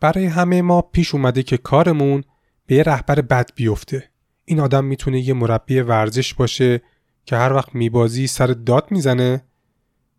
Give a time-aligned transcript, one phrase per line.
[0.00, 2.24] برای همه ما پیش اومده که کارمون
[2.66, 4.10] به یه رهبر بد بیفته.
[4.44, 6.82] این آدم می‌تونه یه مربی ورزش باشه
[7.24, 9.44] که هر وقت میبازی سر داد می‌زنه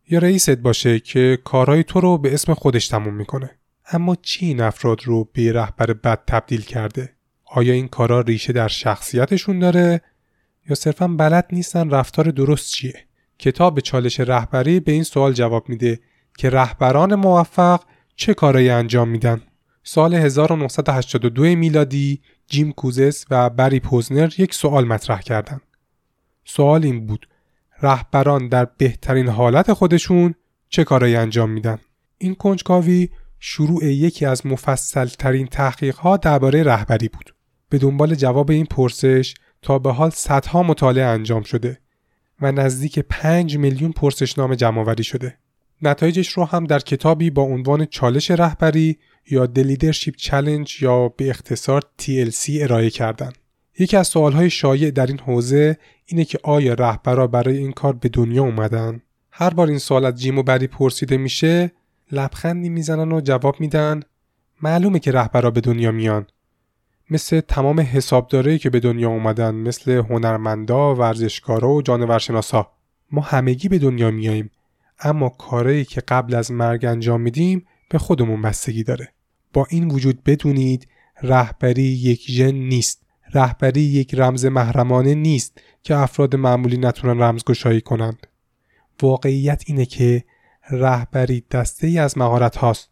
[0.10, 3.50] یا رئیست باشه که کارهای تو رو به اسم خودش تموم می‌کنه.
[3.92, 7.14] اما چی این افراد رو به رهبر بد تبدیل کرده؟
[7.46, 10.02] آیا این کارا ریشه در شخصیتشون داره؟
[10.70, 12.94] یا صرفا بلد نیستن رفتار درست چیه؟
[13.40, 16.00] کتاب چالش رهبری به این سوال جواب میده
[16.38, 17.82] که رهبران موفق
[18.16, 19.42] چه کارایی انجام میدن؟
[19.90, 25.62] سال 1982 میلادی جیم کوزس و بری پوزنر یک سوال مطرح کردند.
[26.46, 27.28] سوال این بود
[27.82, 30.36] رهبران در بهترین حالت خودشون
[30.70, 31.80] چه کارایی انجام میدن؟
[32.18, 37.36] این کنجکاوی شروع یکی از مفصل ترین تحقیق درباره رهبری بود.
[37.70, 41.80] به دنبال جواب این پرسش تا به حال صدها مطالعه انجام شده
[42.42, 45.38] و نزدیک 5 میلیون پرسشنامه جمعآوری شده.
[45.82, 48.98] نتایجش رو هم در کتابی با عنوان چالش رهبری
[49.30, 53.32] یا The Leadership Challenge یا به اختصار TLC ارائه کردن.
[53.80, 58.10] یکی از سوالهای شایع در این حوزه اینه که آیا رهبرا برای این کار به
[58.10, 59.02] دنیا اومدن؟
[59.32, 61.72] هر بار این سوال از جیم و بری پرسیده میشه
[62.12, 64.00] لبخندی می‌زنن و جواب میدن
[64.62, 66.28] معلومه که رهبرا به دنیا میان
[67.10, 72.72] مثل تمام حسابدارایی که به دنیا اومدن مثل هنرمندا، ورزشکارا و جانورشناسا
[73.12, 74.52] ما همگی به دنیا میاییم
[75.00, 79.14] اما کارایی که قبل از مرگ انجام میدیم به خودمون بستگی داره
[79.58, 80.88] با این وجود بدونید
[81.22, 83.06] رهبری یک ژن نیست.
[83.34, 88.28] رهبری یک رمز محرمانه نیست که افراد معمولی نتونن رمزگشایی کنند.
[89.02, 90.24] واقعیت اینه که
[90.70, 92.90] رهبری دسته ای از مهارت هاست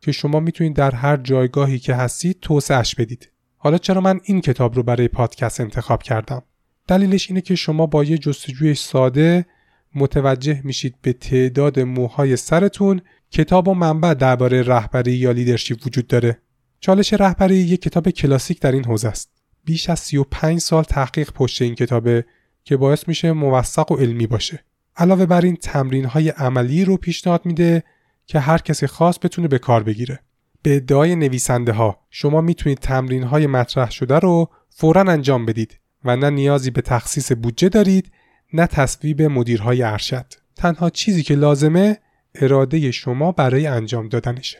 [0.00, 3.30] که شما می‌تونید در هر جایگاهی که هستید توسعهش بدید.
[3.56, 6.42] حالا چرا من این کتاب رو برای پادکست انتخاب کردم؟
[6.88, 9.46] دلیلش اینه که شما با یه جستجوی ساده
[9.94, 13.00] متوجه میشید به تعداد موهای سرتون
[13.32, 16.38] کتاب و منبع درباره رهبری یا لیدرشپ وجود داره.
[16.80, 19.30] چالش رهبری یک کتاب کلاسیک در این حوزه است.
[19.64, 22.24] بیش از 35 سال تحقیق پشت این کتابه
[22.64, 24.64] که باعث میشه موثق و علمی باشه.
[24.96, 27.82] علاوه بر این تمرین های عملی رو پیشنهاد میده
[28.26, 30.18] که هر کسی خاص بتونه به کار بگیره.
[30.62, 36.16] به ادعای نویسنده ها شما می‌تونید تمرین های مطرح شده رو فورا انجام بدید و
[36.16, 38.12] نه نیازی به تخصیص بودجه دارید
[38.52, 40.26] نه تصویب مدیرهای ارشد.
[40.56, 41.98] تنها چیزی که لازمه
[42.34, 44.58] اراده شما برای انجام دادنشه.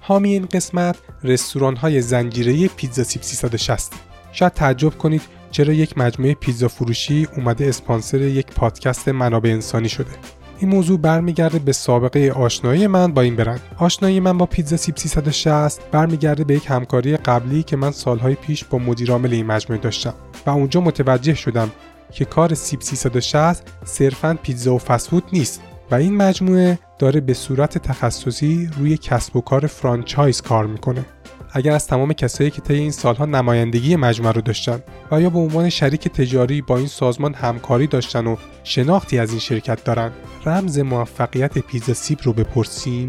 [0.00, 3.92] حامی این قسمت رستوران های زنجیره پیتزا سیب 360
[4.32, 10.10] شاید تعجب کنید چرا یک مجموعه پیتزا فروشی اومده اسپانسر یک پادکست منابع انسانی شده.
[10.58, 13.60] این موضوع برمیگرده به سابقه آشنایی من با این برند.
[13.78, 18.64] آشنایی من با پیتزا سیب 360 برمیگرده به یک همکاری قبلی که من سالهای پیش
[18.64, 20.14] با مدیرعامل این مجموعه داشتم
[20.46, 21.70] و اونجا متوجه شدم
[22.12, 25.62] که کار سیب 360 صرفا پیتزا و فسفود نیست.
[25.90, 31.04] و این مجموعه داره به صورت تخصصی روی کسب و کار فرانچایز کار می‌کنه.
[31.52, 35.38] اگر از تمام کسایی که طی این سالها نمایندگی مجموعه رو داشتن و یا به
[35.38, 40.12] عنوان شریک تجاری با این سازمان همکاری داشتن و شناختی از این شرکت دارن
[40.46, 43.06] رمز موفقیت پیزا سیب رو بپرسیم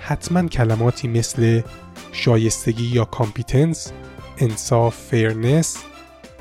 [0.00, 1.60] حتما کلماتی مثل
[2.12, 3.92] شایستگی یا competence
[4.38, 5.76] انصاف fairness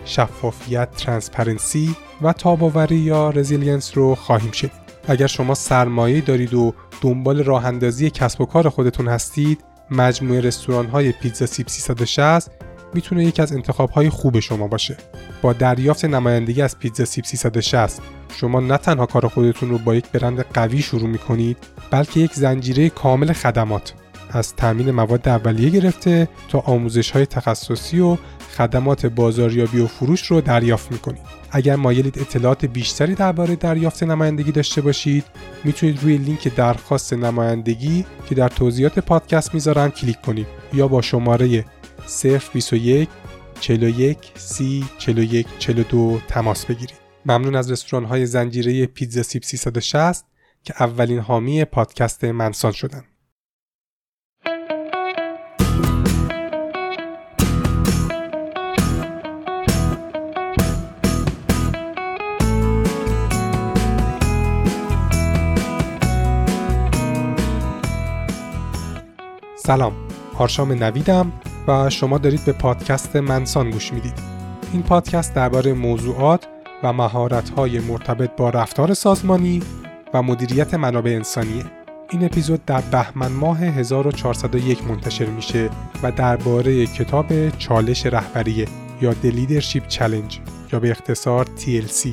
[0.05, 4.78] شفافیت transparency و تاب‌آوری یا resilience رو خواهیم شنید.
[5.09, 10.87] اگر شما سرمایه دارید و دنبال راه اندازی کسب و کار خودتون هستید مجموعه رستوران
[10.87, 12.51] های پیتزا سیب 360
[12.93, 14.97] می‌تونه یکی از انتخاب های خوب شما باشه.
[15.41, 18.01] با دریافت نمایندگی از پیتزا سیب 360
[18.35, 21.57] شما نه تنها کار خودتون رو با یک برند قوی شروع می‌کنید
[21.91, 23.93] بلکه یک زنجیره کامل خدمات.
[24.29, 28.17] از تامین مواد اولیه گرفته تا آموزش های تخصصی و
[28.57, 31.21] خدمات بازاریابی و فروش رو دریافت می‌کنید.
[31.51, 35.23] اگر مایلید اطلاعات بیشتری درباره دریافت نمایندگی داشته باشید
[35.63, 41.65] می‌تونید روی لینک درخواست نمایندگی که در توضیحات پادکست می‌ذارم کلیک کنید یا با شماره
[42.53, 43.09] 021
[43.59, 46.99] 41 30 41 42 تماس بگیرید.
[47.25, 50.25] ممنون از رستوران های زنجیره پیتزا سیب 360
[50.63, 53.03] که اولین حامی پادکست منسان شدن.
[69.63, 69.93] سلام
[70.37, 71.31] آرشام نویدم
[71.67, 74.13] و شما دارید به پادکست منسان گوش می‌دید.
[74.73, 76.47] این پادکست درباره موضوعات
[76.83, 79.61] و مهارت‌های مرتبط با رفتار سازمانی
[80.13, 81.63] و مدیریت منابع انسانیه.
[82.09, 85.69] این اپیزود در بهمن ماه 1401 منتشر میشه
[86.03, 88.67] و درباره کتاب چالش رهبریه
[89.01, 90.35] یا The Leadership Challenge
[90.73, 92.07] یا به اختصار TLC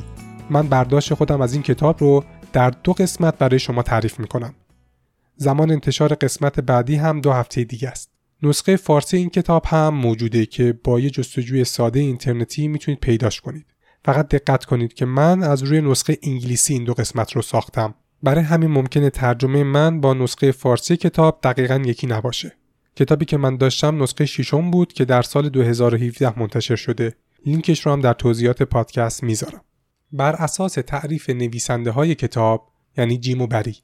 [0.49, 2.23] من برداشت خودم از این کتاب رو
[2.53, 4.53] در دو قسمت برای شما تعریف می‌کنم.
[5.37, 8.11] زمان انتشار قسمت بعدی هم دو هفته دیگه است.
[8.43, 13.65] نسخه فارسی این کتاب هم موجوده که با یه جستجوی ساده اینترنتی می‌تونید پیداش کنید.
[14.05, 17.95] فقط دقت کنید که من از روی نسخه انگلیسی این دو قسمت رو ساختم.
[18.23, 22.51] برای همین ممکنه ترجمه من با نسخه فارسی کتاب دقیقا یکی نباشه.
[22.95, 27.15] کتابی که من داشتم نسخه ششم بود که در سال 2017 منتشر شده.
[27.45, 29.61] لینکش رو هم در توضیحات پادکست می‌ذارم.
[30.11, 33.75] بر اساس تعریف نویسنده های کتاب یعنی جیم و بری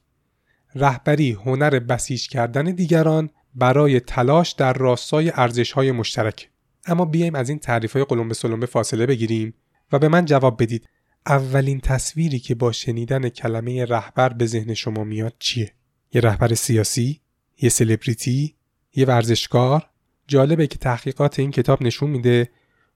[0.74, 6.50] رهبری هنر بسیج کردن دیگران برای تلاش در راستای ارزش های مشترک.
[6.86, 9.54] اما بیایم از این تعریف های قلم به فاصله بگیریم
[9.92, 10.88] و به من جواب بدید.
[11.26, 15.72] اولین تصویری که با شنیدن کلمه رهبر به ذهن شما میاد چیه؟
[16.12, 17.20] یه رهبر سیاسی
[17.62, 18.54] یه سلبریتی
[18.94, 19.86] یه ورزشکار.
[20.26, 22.50] جالبه که تحقیقات این کتاب نشون میده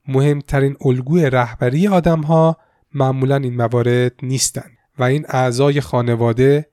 [0.08, 2.56] مهمترین الگوی رهبری آدم ها
[2.94, 6.66] معمولا این موارد نیستن و این اعضای خانواده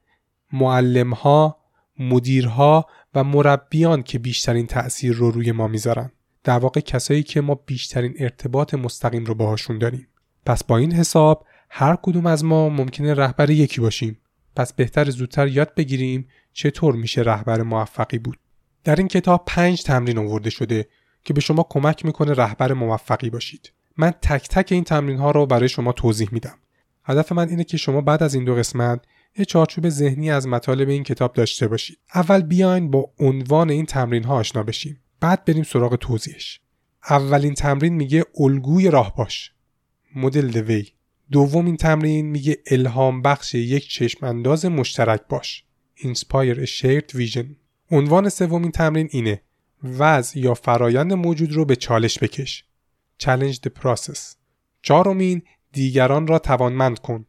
[0.53, 1.57] معلمها
[1.99, 6.11] مدیرها و مربیان که بیشترین تأثیر رو روی ما می‌ذارن.
[6.43, 10.07] در واقع کسایی که ما بیشترین ارتباط مستقیم رو باهاشون داریم.
[10.45, 14.19] پس با این حساب هر کدوم از ما ممکنه رهبر یکی باشیم.
[14.55, 18.39] پس بهتر زودتر یاد بگیریم چطور میشه رهبر موفقی بود.
[18.83, 20.87] در این کتاب پنج تمرین آورده شده
[21.23, 23.71] که به شما کمک می‌کنه رهبر موفقی باشید.
[23.97, 26.57] من تک تک این تمرین ها رو برای شما توضیح میدم.
[27.03, 29.01] هدف من اینه که شما بعد از این دو قسمت
[29.37, 31.97] یه چارچوب ذهنی از مطالب این کتاب داشته باشید.
[32.15, 35.01] اول بیاین با عنوان این تمرین ها آشنا بشیم.
[35.19, 36.59] بعد بریم سراغ توضیحش.
[37.09, 39.51] اولین تمرین میگه الگوی راه باش.
[40.15, 40.87] مدل دوی
[41.31, 45.63] دومین تمرین میگه الهام بخش یک چشم انداز مشترک باش.
[45.97, 47.45] Inspire a shared vision.
[47.91, 49.41] عنوان سومین تمرین اینه.
[49.83, 52.65] وضع یا فرایند موجود رو به چالش بکش.
[53.23, 54.19] Challenge the process.
[54.81, 55.41] چهارمین
[55.71, 57.25] دیگران را توانمند کن.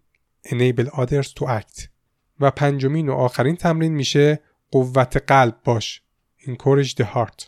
[0.46, 1.95] Enable others to act.
[2.40, 4.40] و پنجمین و آخرین تمرین میشه
[4.70, 6.02] قوت قلب باش.
[6.40, 7.46] Encourage the heart.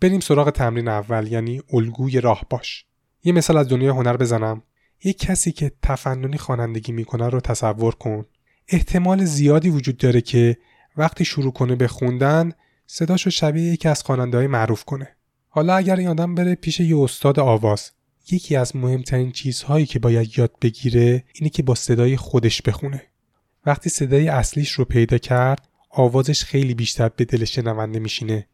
[0.00, 2.84] بریم سراغ تمرین اول یعنی الگوی راه باش.
[3.24, 4.62] یه مثال از دنیای هنر بزنم.
[5.04, 8.24] یه کسی که تفننی خوانندگی می‌کنه رو تصور کن.
[8.68, 10.56] احتمال زیادی وجود داره که
[10.96, 12.52] وقتی شروع کنه به خوندن
[12.86, 15.16] صداشو شبیه یکی از خواننده معروف کنه.
[15.48, 17.90] حالا اگر این آدم بره پیش یه استاد آواز
[18.30, 23.02] یکی از مهمترین چیزهایی که باید یاد بگیره اینه که با صدای خودش بخونه.
[23.66, 28.46] وقتی صدای اصلیش رو پیدا کرد آوازش خیلی بیشتر به دل شنونده میشینه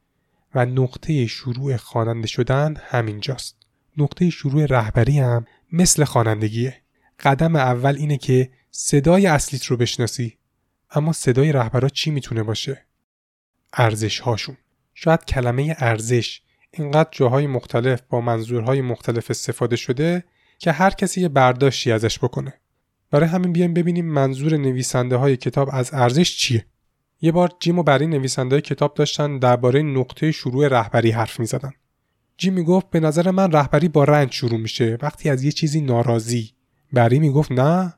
[0.55, 3.57] و نقطه شروع خواننده شدن همینجاست.
[3.97, 6.83] نقطه شروع رهبری هم مثل خوانندگیه.
[7.21, 10.39] قدم اول اینه که صدای اصلیت رو بشناسی
[10.91, 12.85] اما صدای رهبرا چی می‌تونه باشه؟
[13.73, 14.57] ارزش هاشون
[14.95, 16.41] شاید کلمه ارزش
[16.71, 20.25] اینقدر جاهای مختلف با منظورهای مختلف استفاده شده
[20.59, 22.60] که هر کسی یه برداشتی ازش بکنه.
[23.11, 26.67] برای همین بیایم ببینیم منظور نویسنده های کتاب از ارزش چیه.
[27.21, 31.47] یه بار جیم و بری نویسنده های کتاب داشتن درباره نقطه شروع رهبری حرف می
[31.47, 31.73] زدن.
[32.37, 34.99] جیم می گفت به نظر من رهبری با رنج شروع میشه.
[35.03, 36.51] وقتی از یه چیزی ناراضی.
[36.93, 37.95] بری می گفت نه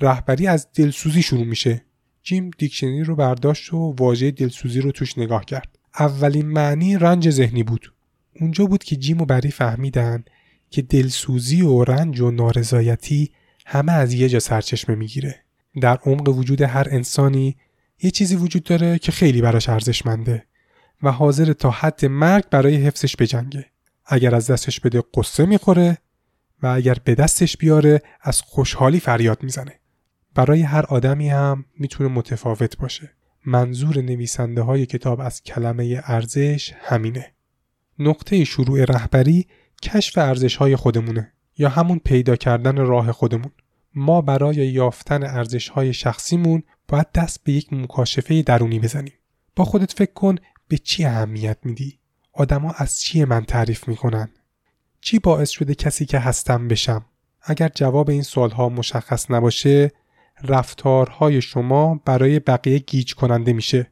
[0.00, 1.84] رهبری از دلسوزی شروع میشه.
[2.22, 5.78] جیم دیکشنری رو برداشت و واژه دلسوزی رو توش نگاه کرد.
[5.98, 7.92] اولین معنی رنج ذهنی بود.
[8.40, 10.24] اونجا بود که جیم و بری فهمیدن
[10.70, 13.30] که دلسوزی و رنج و نارضایتی
[13.70, 15.44] همه از یه جا سرچشمه می‌گیره.
[15.80, 17.56] در عمق وجود هر انسانی
[18.02, 20.44] یه چیزی وجود داره که خیلی براش ارزشمنده
[21.02, 23.66] و حاضر تا حد مرگ برای حفظش بجنگه.
[24.06, 25.98] اگر از دستش بده قصه می‌خوره
[26.62, 29.80] و اگر به دستش بیاره از خوشحالی فریاد می‌زنه.
[30.34, 33.10] برای هر آدمی هم می‌تونه متفاوت باشه.
[33.46, 37.32] منظور نویسنده های کتاب از کلمه ارزش همینه.
[37.98, 39.46] نقطه شروع رهبری
[39.82, 41.32] کشف ارزش های خودمونه.
[41.58, 43.50] یا همون پیدا کردن راه خودمون.
[43.94, 49.12] ما برای یافتن ارزش های شخصیمون باید دست به یک مکاشفه درونی بزنیم.
[49.56, 50.36] با خودت فکر کن
[50.68, 51.98] به چی اهمیت میدی؟
[52.32, 54.28] آدما از چی من تعریف می‌کنن؟
[55.00, 57.04] چی باعث شده کسی که هستم بشم؟
[57.42, 59.92] اگر جواب این سوالها مشخص نباشه
[60.44, 63.90] رفتارهای شما برای بقیه گیج کننده میشه.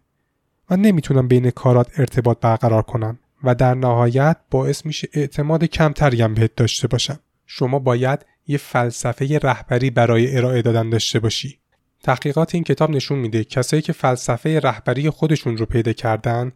[0.71, 6.35] و نمی‌تونم بین کارات ارتباط برقرار کنم و در نهایت باعث میشه اعتماد کمتری هم
[6.35, 7.19] بهت داشته باشم.
[7.47, 11.59] شما باید یه فلسفه رهبری برای ارائه دادن داشته باشی.
[12.03, 16.53] تحقیقات این کتاب نشون میده کسایی که فلسفه رهبری خودشون رو پیدا کردن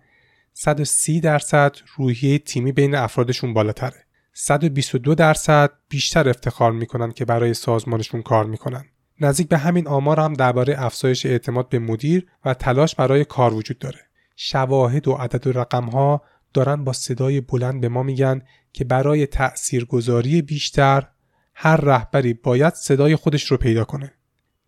[0.52, 4.04] 130 درصد روحیه تیمی بین افرادشون بالاتره.
[4.32, 8.85] 122 درصد بیشتر افتخار می‌کنن که برای سازمانشون کار می‌کنن.
[9.20, 13.78] نزدیک به همین آمار هم درباره افزایش اعتماد به مدیر و تلاش برای کار وجود
[13.78, 14.00] داره.
[14.37, 16.23] شواهد و عدد و رقم ها
[16.54, 18.42] دارن با صدای بلند به ما میگن
[18.73, 21.09] که برای تأثیرگذاری بیشتر
[21.54, 24.12] هر رهبری باید صدای خودش رو پیدا کنه.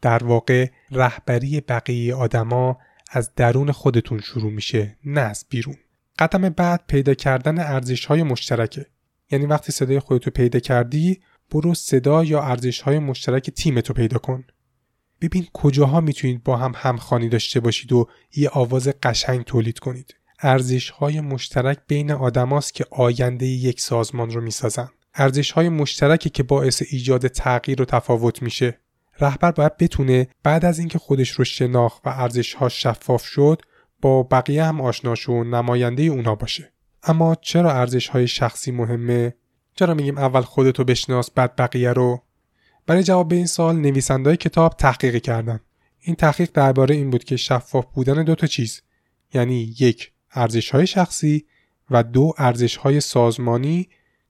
[0.01, 2.79] در واقع رهبری بقیه آدما
[3.11, 5.77] از درون خودتون شروع میشه نه از بیرون.
[6.19, 8.87] قدم بعد پیدا کردن ارزش های مشترکه.
[9.31, 11.21] یعنی وقتی صدای خودتو پیدا کردی
[11.51, 14.45] برو صدا یا ارزش های مشترک تیمتو پیدا کن.
[15.21, 20.15] ببین کجاها می‌تونید با هم همخوانی داشته باشید و یه آواز قشنگ تولید کنید.
[20.43, 24.89] ارزش های مشترک بین آدماست که آینده یک سازمان رو می‌سازن.
[25.15, 28.79] ارزش های مشترکی که باعث ایجاد تغییر و تفاوت میشه.
[29.21, 33.63] رهبر باید بتونه بعد از اینکه خودش رو شناخت و ارزش ها شفاف شد
[34.03, 36.73] با بقیه هم آشنا و نماینده اونا باشه.
[37.03, 39.35] اما چرا ارزش های شخصی مهمه؟
[39.75, 42.23] چرا میگیم اول خودتو بشناس بعد بقیه رو؟
[42.87, 45.61] برای جواب به این سال نویسندهای کتاب تحقیق کردن.
[46.01, 48.83] این تحقیق درباره این بود که شفاف بودن دو تا چیز.
[49.35, 51.45] یعنی یک ارزش های شخصی
[51.91, 53.89] و دو ارزش های سازمانی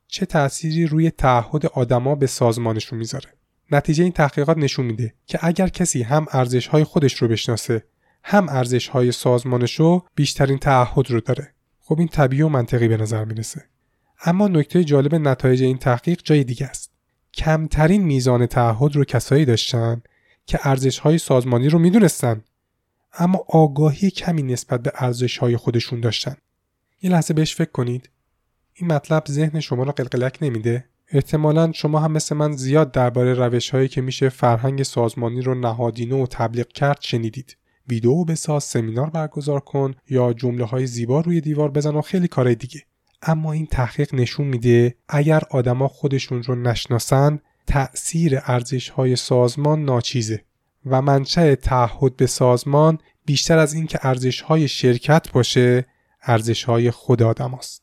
[0.08, 3.28] چه تأثیری روی تعهد آدما به سازمانشون می‌ذاره.
[3.70, 7.84] نتیجه این تحقیقات نشون میده که اگر کسی هم ارزش های خودش رو بشناسه
[8.24, 11.54] هم ارزش های سازمانش رو بیشترین تعهد رو داره.
[11.80, 13.64] خب این طبیعی و منطقی به نظر می‌رسه.
[14.24, 16.92] اما نکته جالب نتایج این تحقیق جای دیگه است.
[17.34, 20.02] کمترین میزان تعهد رو کسایی داشتن
[20.46, 22.44] که ارزش های سازمانی رو می‌دونستن.
[23.14, 26.36] اما آگاهی کمی نسبت به ارزش های خودشون داشتن.
[27.02, 28.10] یه لحظه بهش فکر کنید.
[28.74, 33.70] این مطلب ذهن شما رو قلقلک نمیده؟ احتمالا شما هم مثل من زیاد درباره روش
[33.70, 37.56] هایی که میشه فرهنگ سازمانی رو نهادینه و تبلیغ کرد شنیدید.
[37.88, 42.54] ویدیو بساز سمینار برگزار کن یا جمله های زیبا روی دیوار بزن و خیلی کارهای
[42.54, 42.80] دیگه.
[43.22, 50.44] اما این تحقیق نشون میده اگر آدما خودشون رو نشناسن تأثیر ارزش های سازمان ناچیزه.
[50.86, 55.86] و منشأ تعهد به سازمان بیشتر از اینکه ارزش های شرکت باشه
[56.22, 57.82] ارزش های خود آدم است.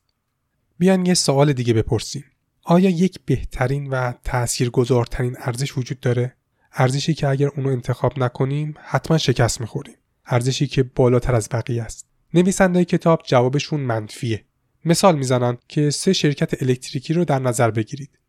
[0.77, 2.23] بیان یه سوال دیگه بپرسیم.
[2.63, 6.35] آیا یک بهترین و تاثیرگذارترین ارزش وجود داره؟
[6.73, 9.95] ارزشی که اگر اونو انتخاب نکنیم حتما شکست می‌خوریم.
[10.25, 12.07] ارزشی که بالاتر از بقیه است.
[12.33, 14.45] نویسنده کتاب جوابشون منفیه.
[14.85, 18.19] مثال می‌زنن که سه شرکت الکتریکی رو در نظر بگیرید.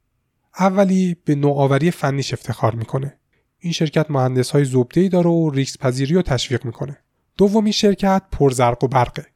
[0.59, 3.20] اولی به نوآوری فنیش افتخار می‌کنه.
[3.61, 6.99] این شرکت مهندس های زبده داره و ریسک پذیری رو تشویق می‌کنه
[7.37, 9.27] دومی شرکت پرزرق و برقه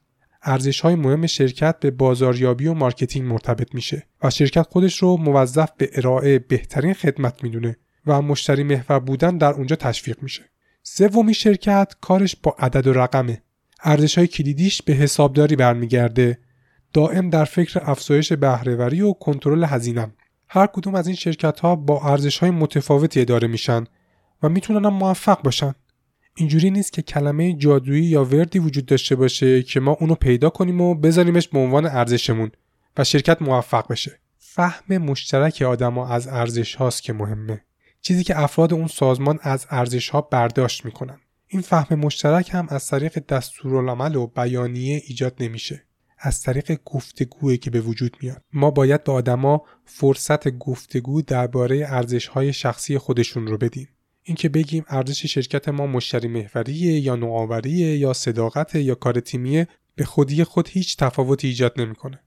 [0.42, 5.70] ارزش های مهم شرکت به بازاریابی و marketing مرتبط میشه و شرکت خودش رو موظف
[5.76, 7.76] به ارائه بهترین خدمت می‌دونه
[8.06, 10.42] و مشتری محور بودن در اونجا تشویق میشه.
[10.82, 13.42] سومی شرکت کارش با عدد و رقمه.
[13.84, 16.38] ارزش های کلیدیش به حسابداری برمیگرده.
[16.92, 20.12] دائم در فکر افزایش بهرهوری و کنترل هزینم.
[20.48, 23.84] هر کدوم از این شرکت ها با ارزش های متفاوتی اداره میشن
[24.44, 25.74] و می‌تونن موفق باشن.
[26.36, 30.80] اینجوری نیست که کلمه جادویی یا وردی وجود داشته باشه که ما اونو پیدا کنیم
[30.80, 32.50] و بذاریمش به عنوان ارزشمون
[32.96, 34.20] و شرکت موفق بشه.
[34.38, 37.64] فهم مشترک آدما از ارزش هاست که مهمه.
[38.00, 41.18] چیزی که افراد اون سازمان از ارزش ها برداشت می‌کنن.
[41.48, 45.84] این فهم مشترک هم از طریق دستورالعمل و بیانیه ایجاد نمیشه.
[46.18, 52.26] از طریق گفتگویی که به وجود میاد ما باید به آدما فرصت گفتگو درباره ارزش
[52.26, 53.88] های شخصی خودشون رو بدیم
[54.24, 60.04] اینکه بگیم ارزش شرکت ما مشتری محوریه یا نوآوریه یا صداقت یا کار تیمیه به
[60.04, 62.20] خودی خود هیچ تفاوتی ایجاد نمی‌کنه.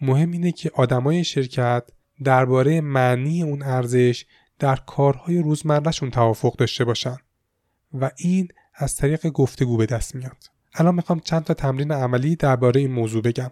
[0.00, 1.84] مهم اینه که آدمای شرکت
[2.24, 4.24] درباره معنی اون ارزش
[4.58, 7.16] در کارهای روزمرهشون توافق داشته باشن
[7.94, 10.36] و این از طریق گفتگو به دست میاد.
[10.74, 13.50] الان می‌خوام چند تا تمرین عملی درباره این موضوع بگم.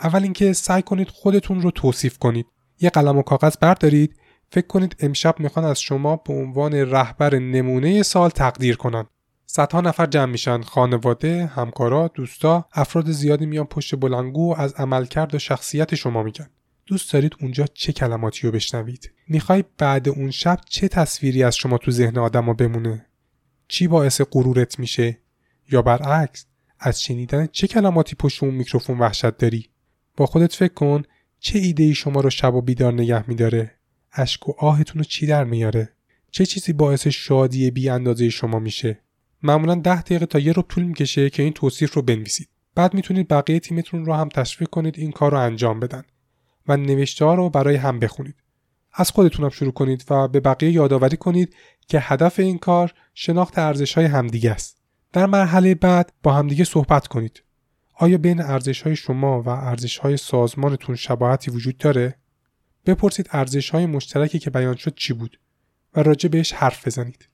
[0.00, 2.46] اول اینکه سعی کنید خودتون رو توصیف کنید.
[2.80, 4.16] یه قلم و کاغذ بردارید
[4.50, 9.06] فکر کنید امشب می‌خوان از شما به عنوان رهبر نمونه سال تقدیر کنن.
[9.46, 15.38] صدها نفر جمع میشن خانواده همکارا دوستا افراد زیادی میان پشت بلنگو از عملکرد و
[15.38, 16.48] شخصیت شما میگن.
[16.86, 21.78] دوست دارید اونجا چه کلماتی رو بشنوید؟ می‌خوای بعد اون شب چه تصویری از شما
[21.78, 23.06] تو ذهن آدما بمونه؟
[23.68, 25.18] چی باعث غرورت میشه؟
[25.70, 26.46] یا برعکس
[26.80, 29.70] از شنیدن چه کلماتی پشت اون میکروفون وحشت داری؟
[30.16, 31.02] با خودت فکر کن
[31.40, 33.75] چه ایده ای شما رو شب و بیدار نگه میداره؟
[34.16, 35.92] اشک و آهتون رو چی در میاره؟
[36.30, 39.00] چه چیزی باعث شادی بی اندازه شما میشه؟
[39.42, 42.48] معمولا ده دقیقه تا یه رو طول می‌کشه که این توصیف رو بنویسید.
[42.74, 46.02] بعد می‌تونید بقیه تیمتون رو هم تشویق کنید این کار رو انجام بدن
[46.68, 48.34] و نوشته ها رو برای هم بخونید.
[48.92, 51.54] از خودتونم شروع کنید و به بقیه یادآوری کنید
[51.88, 54.76] که هدف این کار شناخت ارزش های همدیگه است.
[55.12, 57.42] در مرحله بعد با همدیگه صحبت کنید.
[57.98, 62.14] آیا بین ارزش های شما و ارزش های سازمانتون شباهتی وجود داره؟
[62.86, 65.40] بپرسید ارزش های مشترکی که بیان شد چی بود
[65.94, 67.28] و راجع بهش حرف بزنید.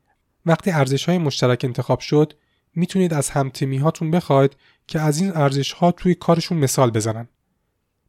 [0.47, 2.33] وقتی ارزش های مشترک انتخاب شد
[2.75, 4.57] می‌تونید از همتیمی هاتون بخواید
[4.87, 7.29] که از این ارزش ها توی کارشون مثال بزنن.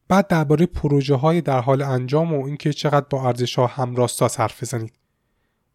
[0.08, 4.62] بعد درباره پروژه های در حال انجام و اینکه چقدر با ارزش ها همراستا حرف
[4.62, 4.98] بزنید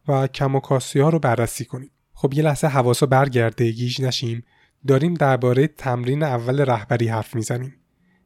[0.08, 0.60] و کم و
[0.94, 1.92] ها رو بررسی کنید.
[2.14, 4.44] خب یه لحظه حواسا برگرده گیج نشیم
[4.86, 7.76] داریم درباره تمرین اول رهبری حرف می‌زنیم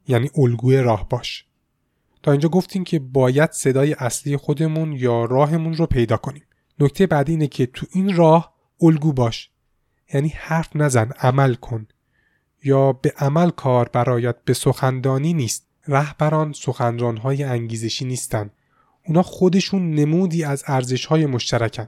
[0.07, 1.45] یعنی الگوی راه باش
[2.25, 6.43] تا اینجا گفتیم که باید صدای اصلی خودمون یا راهمون رو پیدا کنیم.
[6.79, 9.49] نکته بعدی اینه که تو این راه الگو باش.
[10.13, 11.87] یعنی حرف نزن عمل کن.
[12.63, 15.67] یا به عمل کار برایت به سخندانی نیست.
[15.87, 18.49] رهبران سخنرانهای انگیزشی نیستن.
[19.07, 21.87] اونا خودشون نمودی از ارزشهای مشترکن.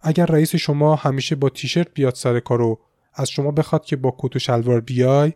[0.00, 2.80] اگر رئیس شما همیشه با تیشرت بیاد سر کارو
[3.14, 5.32] از شما بخواد که با کت و شلوار بیای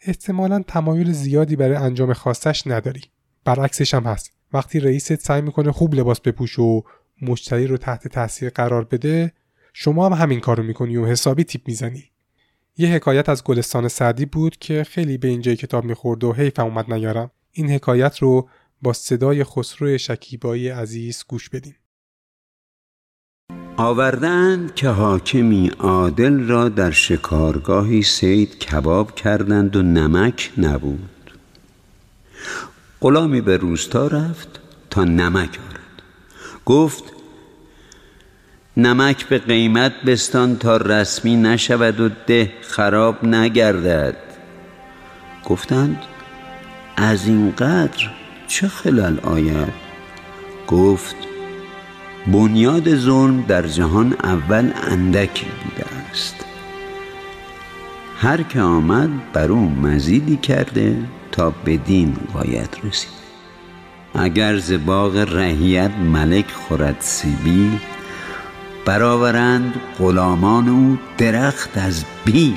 [0.00, 3.13] احتمالا تمایل زیادی برای انجام خواستش نداری.
[3.44, 4.32] برعکسش هم هست.
[4.52, 6.82] وقتی رئیست سعی می‌کنه خوب لباس بپوش و
[7.22, 9.32] مشتری رو تحت تاثیر قرار بده
[9.72, 12.04] شما هم همین کارو می‌کنی و حسابی تیپ می‌زنی.
[12.76, 16.92] یه حکایت از گلستان سعدی بود که خیلی به اینجای کتاب می‌خورد و حیفم اومد
[16.92, 17.30] نیارم.
[17.52, 18.48] این حکایت رو
[18.82, 21.76] با صدای خسرو شکیبایی عزیز گوش بدیم
[23.76, 31.13] آوردند که حاکمی عادل را در شکارگاهی سید کباب کردند و نمک نبود.
[33.04, 36.02] غلامی به روستا رفت تا نمک آرد.
[36.66, 37.04] گفت
[38.76, 44.16] نمک به قیمت بستان تا رسمی نشود و ده خراب نگردد.
[45.44, 45.98] گفتند
[46.96, 48.10] از این قدر
[48.48, 49.72] چه خلل آید؟
[50.66, 51.16] گفت
[52.26, 56.36] بنیاد ظلم در جهان اول اندکی بوده است.
[58.18, 60.96] هر که آمد بر او مزیدی کرده
[61.34, 63.10] تا بدین باید رسید.
[64.14, 67.80] اگر ز باغ رهیت ملک خورد سیبی
[68.86, 72.56] برآورند غلامان او درخت از بی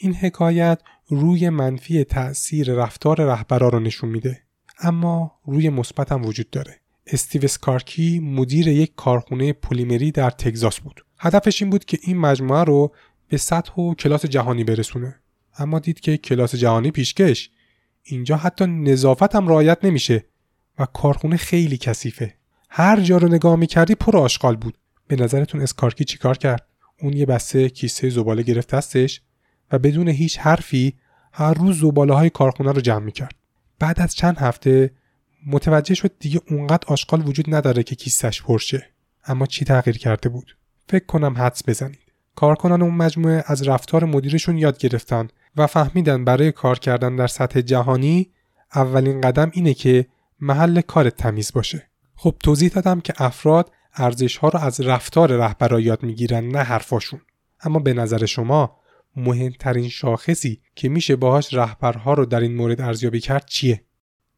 [0.00, 4.42] این حکایت روی منفی تأثیر رفتار رهبرا رو نشون میده.
[4.80, 6.80] اما روی مثبت هم وجود داره.
[7.06, 11.04] استیو سکارکی مدیر یک کارخونه پلیمری در تگزاس بود.
[11.18, 12.94] هدفش این بود که این مجموعه رو
[13.28, 15.20] به سطح و کلاس جهانی برسونه.
[15.58, 17.50] اما دید که کلاس جهانی پیشکش.
[18.02, 20.24] اینجا حتی نظافت هم رعایت نمیشه
[20.78, 22.34] و کارخونه خیلی کثیفه.
[22.70, 24.78] هر جا رو نگاه می‌کردی پر آشغال بود.
[25.06, 26.66] به نظرتون اسکارکی چیکار کرد؟
[27.02, 29.20] اون یه بسته کیسه زباله گرفت دستش.
[29.72, 30.94] و بدون هیچ حرفی
[31.32, 33.34] هر روز زباله های کارخونه رو جمع می‌کرد.
[33.78, 34.90] بعد از چند هفته
[35.46, 38.90] متوجه شد دیگه اونقدر آشغال وجود نداره که کیسش پرشه.
[39.24, 40.56] اما چی تغییر کرده بود؟
[40.88, 41.98] فکر کنم حدس بزنید.
[42.34, 47.60] کارکنان اون مجموعه از رفتار مدیرشون یاد گرفتن و فهمیدن برای کار کردن در سطح
[47.60, 48.30] جهانی
[48.74, 50.06] اولین قدم اینه که
[50.40, 51.88] محل کار تمیز باشه.
[52.16, 57.20] خب توضیح دادم که افراد ارزش ها رو از رفتار رهبرا یاد می‌گیرن نه حرفاشون.
[57.60, 58.76] اما به نظر شما
[59.18, 63.84] مهمترین شاخصی که میشه باهاش رهبرها رو در این مورد ارزیابی کرد چیه؟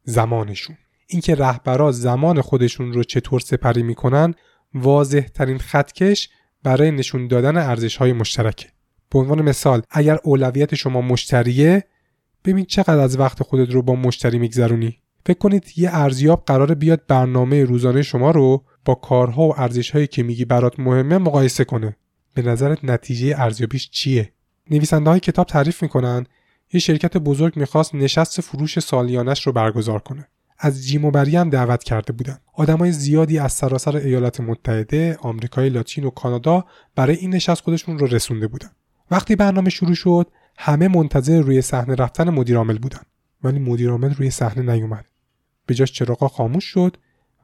[0.05, 0.77] زمانشون.
[1.07, 4.35] اینکه رهبرها زمان خودشون رو چطور سپری می‌کنن
[4.75, 6.29] واضح ترین خطکش
[6.63, 8.69] برای نشون دادن ارزش های مشترکه.
[9.11, 11.85] به عنوان مثال اگر اولویت شما مشتریه
[12.45, 14.99] ببین چقدر از وقت خودت رو با مشتری میگذرونی.
[15.27, 20.23] فکر کنید یه ارزیاب قرار بیاد برنامه روزانه شما رو با کارها و ارزش که
[20.23, 21.97] میگی برات مهمه مقایسه کنه.
[22.35, 24.33] به نظرت نتیجه ارزیابیش چیه؟
[24.71, 26.27] نویسنده های کتاب تعریف می‌کنن
[26.73, 30.29] یه شرکت بزرگ می‌خواست نشست فروش سالیانش رو برگزار کنه.
[30.63, 35.69] از جیم و بری هم دعوت کرده بودن آدمای زیادی از سراسر ایالات متحده آمریکای
[35.69, 38.71] لاتین و کانادا برای این نشست خودشون رو رسونده بودن
[39.11, 40.27] وقتی برنامه شروع شد
[40.59, 43.01] همه منتظر روی صحنه رفتن مدیرعامل بودن
[43.45, 45.07] ولی مدیرعامل روی صحنه نیومد.
[45.67, 46.97] به جاش چراغا خاموش شد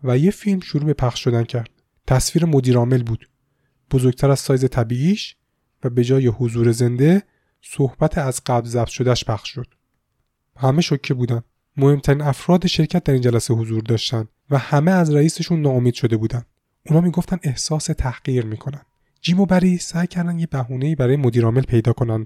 [0.04, 1.70] و یه فیلم شروع به پخش شدن کرد.
[2.06, 3.28] تصویر مدیرعامل بود.
[3.90, 5.36] بزرگتر از سایز طبیعیش
[5.84, 7.22] و به جای حضور زنده
[7.62, 9.66] صحبت از قبل ضبط شدهش پخش شد.
[10.56, 11.42] همه شوکه بودن.
[11.76, 16.42] مهمترین افراد شرکت در این جلسه حضور داشتن و همه از رئیسشون ناامید شده بودن.
[16.86, 18.82] اونا می‌گفتن احساس تحقیر می‌کنن.
[19.20, 22.24] جیم و بری سعی کردن یه بهونه‌ای برای مدیرعامل پیدا کنن.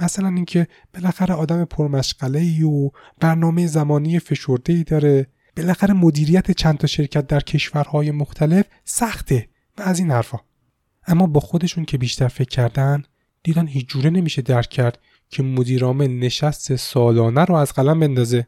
[0.00, 2.90] مثلا اینکه بالاخره آدم پرمشغله ای و
[3.20, 9.82] برنامه زمانی فشرده ای داره بالاخره مدیریت چند تا شرکت در کشورهای مختلف سخته و
[9.82, 10.38] از این حرفا
[11.06, 13.02] اما با خودشون که بیشتر فکر کردن
[13.42, 18.46] دیدن هیچ جوره نمیشه درک کرد که مدیرعامل نشست سالانه رو از قلم بندازه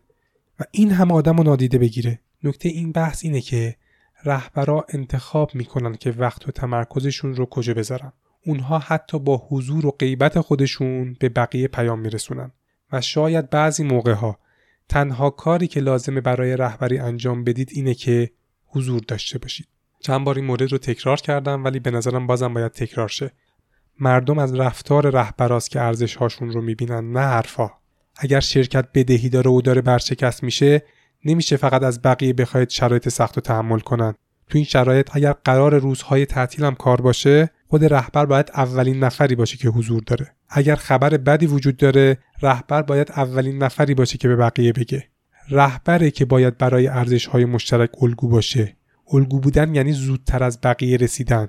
[0.61, 2.21] و این هم آدم رو نادیده بگیره.
[2.45, 3.77] نکته این بحث اینه که
[4.25, 8.13] رهبرا انتخاب می‌کنن که وقت و تمرکزشون رو کجا بذارن.
[8.47, 12.53] اونها حتی با حضور و غیبت خودشون به بقیه پیام میرسونن.
[12.93, 14.39] و شاید بعضی موقع ها
[14.89, 18.31] تنها کاری که لازمه برای رهبری انجام بدید اینه که
[18.67, 19.67] حضور داشته باشید.
[20.03, 23.31] چند بار این مورد رو تکرار کردم ولی به نظرم بازم باید تکرار شه.
[24.01, 27.71] مردم از رفتار رهبراست که ارزش هاشون رو می‌بینن نه حرفا.
[28.17, 30.83] اگر شرکت بدهی داره و داره برشکست میشه
[31.25, 34.15] نمیشه فقط از بقیه بخواید شرایط سخت رو تحمل کنن.
[34.49, 39.35] تو این شرایط اگر قرار روزهای تعطیل هم کار باشه خود رهبر باید اولین نفری
[39.35, 40.35] باشه که حضور داره.
[40.49, 45.09] اگر خبر بدی وجود داره رهبر باید اولین نفری باشه که به بقیه بگه.
[45.51, 48.77] رهبره که باید برای ارزش های مشترک الگو باشه.
[49.13, 51.49] الگو بودن یعنی زودتر از بقیه رسیدن.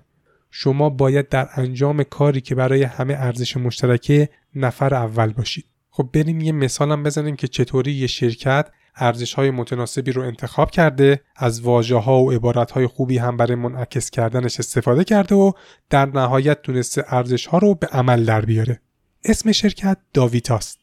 [0.51, 5.65] شما باید در انجام کاری که برای همه ارزش مشترکه نفر اول باشید.
[5.89, 11.21] خب بریم یه مثالم بزنیم که چطوری یه شرکت ارزش های متناسبی رو انتخاب کرده
[11.35, 15.51] از واژه ها و عبارت های خوبی هم برای منعکس کردنش استفاده کرده و
[15.89, 18.81] در نهایت تونسته ارزش ها رو به عمل در بیاره.
[19.25, 20.79] اسم شرکت داویتاست.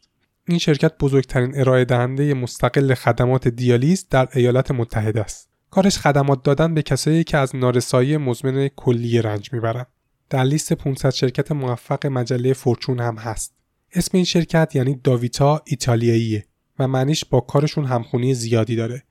[0.48, 5.49] این شرکت بزرگترین ارائه دهنده مستقل خدمات دیالیز در ایالات متحده است.
[5.70, 9.86] کارش خدمات دادن به کسایی که از نارسایی مزمن کلی رنج می‌برن
[10.30, 13.54] در لیست 500 شرکت موفق مجله فورچون هم هست
[13.92, 16.44] اسم این شرکت یعنی داویتا ایتالیاییه
[16.78, 19.02] و معنیش با کارشون همخونی زیادی داره.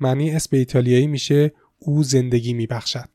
[0.00, 3.08] معنی اسم ایتالیایی میشه او زندگی میبخشد.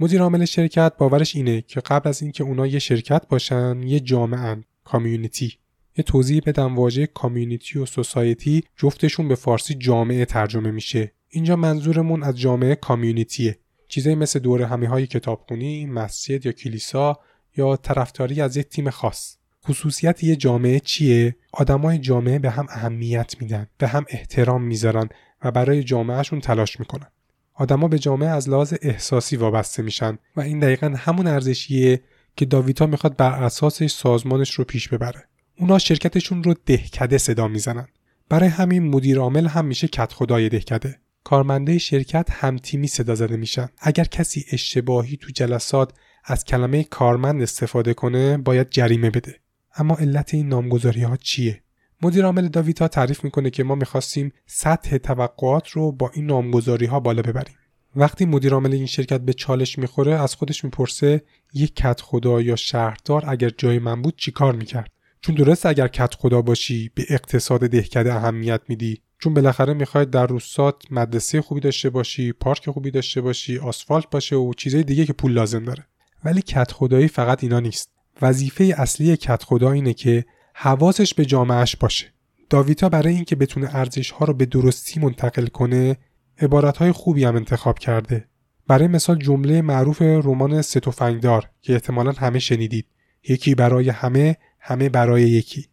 [0.00, 4.56] مدیر عامل شرکت باورش اینه که قبل از اینکه اونا یه شرکت باشن یه جامعه
[4.84, 5.58] کامیونیتی
[5.98, 12.22] یه توضیح بدم واژه کامیونیتی و سوسایتی جفتشون به فارسی جامعه ترجمه میشه اینجا منظورمون
[12.22, 13.58] از جامعه کامیونیتیه.
[13.88, 17.18] چیزایی مثل دور همی های کتابخونی مسجد یا کلیسا
[17.56, 19.36] یا طرفداری از یک تیم خاص.
[19.66, 25.08] خصوصیت یه جامعه چیه؟ آدمای جامعه به هم اهمیت میدن به هم احترام می‌ذارن
[25.44, 27.06] و برای جامعهشون تلاش می‌کنن.
[27.54, 32.00] آدما به جامعه از لحاظ احساسی وابسته میشن و این دقیقا همون ارزشیه
[32.36, 35.24] که داویتا می‌خواد بر اساسش سازمانش رو پیش ببره.
[35.58, 37.88] اونا شرکتشون رو دهکده صدا می‌زنن.
[38.28, 41.00] برای همین مدیر عامل هم میشه کت خدای دهکده.
[41.26, 43.68] کارمنده شرکت هم تیمی صدا زده میشن.
[43.78, 45.92] اگر کسی اشتباهی تو جلسات
[46.24, 49.40] از کلمه کارمند استفاده کنه باید جریمه بده.
[49.76, 51.62] اما علت این نامگذاری ها چیه؟
[52.02, 57.00] مدیر عامل داویتا تعریف می‌کنه که ما می‌خواستیم سطح توقعات رو با این نامگذاری ها
[57.00, 57.56] بالا ببریم.
[57.96, 61.22] وقتی مدیر عامل این شرکت به چالش می‌خوره از خودش می‌پرسه
[61.54, 66.14] یک کت خدا یا شهردار اگر جای من بود چیکار می‌کرد؟ چون درست اگر کت
[66.14, 69.02] خدا باشی به اقتصاد دهکده اهمیت میدی.
[69.18, 74.36] چون بالاخره می‌خواید در روستات مدرسه خوبی داشته باشی پارک خوبی داشته باشی آسفالت باشه
[74.36, 75.86] و چیزای دیگه که پول لازم داره.
[76.24, 77.90] ولی کت خدایی فقط اینا نیست.
[78.22, 80.24] وظیفه اصلی کت خدا اینه که
[80.54, 82.06] حواسش به جامعهش باشه.
[82.50, 85.96] داویتا برای اینکه بتونه ارزش ها رو به درستی منتقل کنه
[86.38, 88.28] عبارت های خوبی هم انتخاب کرده.
[88.68, 92.86] برای مثال جمله معروف رمان ستوفنگدار که احتمالا همه شنیدید.
[93.28, 95.68] یکی برای همه همه برای یکی.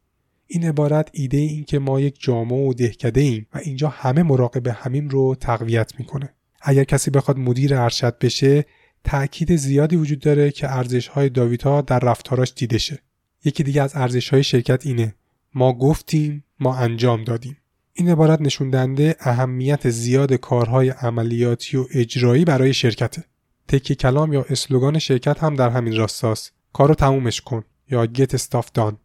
[0.47, 4.67] این عبارت ایده این که ما یک جامعه و دهکده ایم و اینجا همه مراقب
[4.67, 8.65] همیم رو تقویت می‌کنه اگر کسی بخواد مدیر ارشد بشه
[9.03, 12.99] تأکید زیادی وجود داره که ارزش های داویتا در رفتاراش دیده شه.
[13.45, 15.15] یکی دیگه از ارزش های شرکت اینه
[15.55, 17.57] ما گفتیم ما انجام دادیم.
[17.93, 23.23] این عبارت نشون اهمیت زیاد کارهای عملیاتی و اجرایی برای شرکته.
[23.67, 26.53] تکی کلام یا اسلوگان شرکت هم در همین راستاست.
[26.73, 29.02] کارو تمومش کن یا get stuff done.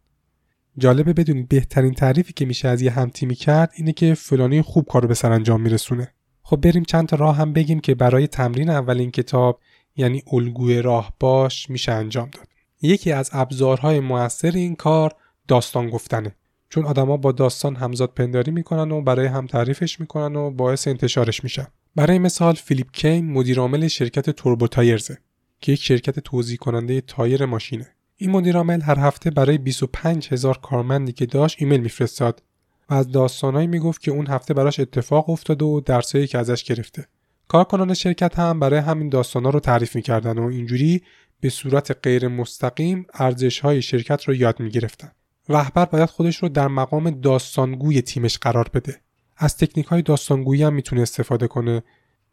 [0.79, 5.07] جالبه بدونید بهترین تعریفی که میشه از یه همتیمی کرد اینه که فلانی خوب کارو
[5.07, 6.13] به سرانجام میرسونه.
[6.43, 9.59] خب بریم چند تا راه هم بگیم که برای تمرین اولین کتاب
[9.95, 12.47] یعنی الگوی راه باش میشه انجام داد.
[12.81, 15.15] یکی از ابزارهای موثر این کار
[15.47, 16.35] داستان گفتنه.
[16.69, 21.43] چون آدما با داستان همزاد پنداری می‌کنن و برای هم تعریفش می‌کنن و باعث انتشارش
[21.43, 21.67] میشن.
[21.95, 25.17] برای مثال فیلیپ کین مدیرعامل شرکت Turbo Tires ه
[25.61, 27.87] که یک شرکت توزیع کننده تایر ماشینه.
[28.21, 32.43] این مدیرعامل هر هفته برای 25 هزار کارمندی که داشت ایمیل میفرستاد
[32.89, 37.07] و از داستانهایی می‌گفت که اون هفته براش اتفاق افتاده و درسایی که ازش گرفته
[37.47, 41.01] کارکنان شرکت هم برای همین داستانا رو تعریف می‌کردن و اینجوری
[41.41, 45.11] به صورت غیر مستقیم ارزش های شرکت رو یاد می‌گرفتن.
[45.49, 49.01] رهبر باید خودش رو در مقام داستانگوی تیمش قرار بده.
[49.37, 51.83] از تکنیک های داستانگویی هم می‌تونه استفاده کنه.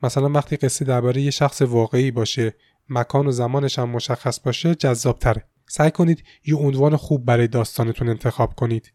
[0.02, 2.54] مثلا وقتی قصه درباره یه شخص واقعی باشه،
[2.88, 5.44] مکان و زمانش هم مشخص باشه، جذاب تره.
[5.68, 8.92] سعی کنید یه عنوان خوب برای داستانتون انتخاب کنید.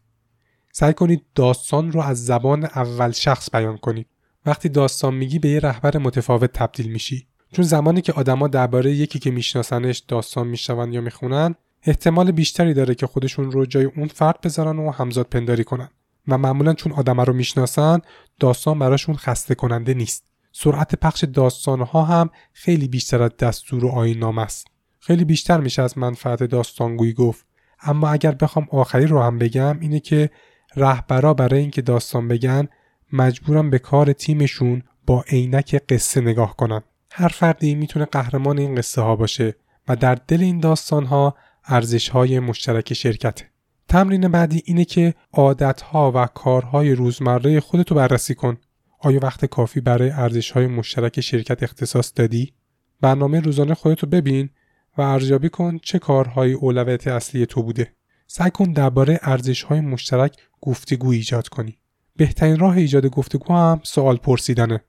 [0.72, 4.06] سعی کنید داستان رو از زبان اول شخص بیان کنید.
[4.46, 9.18] وقتی داستان میگی به یه رهبر متفاوت تبدیل میشی چون زمانی که آدما درباره یکی
[9.18, 14.40] که میشناسنش داستان میشنون یا می‌خونن احتمال بیشتری داره که خودشون رو جای اون فرد
[14.40, 15.88] بذارن و همزاد پنداری کنن
[16.28, 18.00] و معمولا چون آدما رو می‌شناسن
[18.40, 24.24] داستان براشون خسته کننده نیست سرعت پخش داستانها هم خیلی بیشتر از دستور و آیین
[24.24, 24.66] است
[25.04, 27.46] خیلی بیشتر میشه از منفعت داستانگویی گفت.
[27.80, 30.30] اما اگر بخوام آخری رو هم بگم اینه که
[30.76, 32.68] رهبرا برای اینکه داستان بگن
[33.12, 36.82] مجبورم به کار تیمشون با عینک قصه نگاه کنن.
[37.12, 39.54] هر فردی می‌تونه قهرمان این قصه ها باشه
[39.88, 43.44] و در دل این داستان ها ارزش های مشترک شرکته
[43.88, 48.56] تمرین بعدی اینه که عادت ها و کارهای روزمره خودتو بررسی کن.
[48.98, 52.52] آیا وقت کافی برای ارزش های مشترک شرکت اختصاص دادی؟
[53.00, 54.50] برنامه روزانه خودتو ببین
[54.98, 57.92] و ارزیابی کن چه کارهای اولویت اصلی تو بوده.
[58.26, 61.78] سعی کن درباره ارزش های مشترک گفتگو ایجاد کنی.
[62.16, 64.84] بهترین راه ایجاد گفتگو هم سوال پرسیدنه.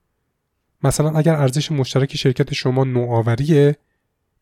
[0.84, 3.78] مثلا اگر ارزش مشترک شرکت شما نوآوریه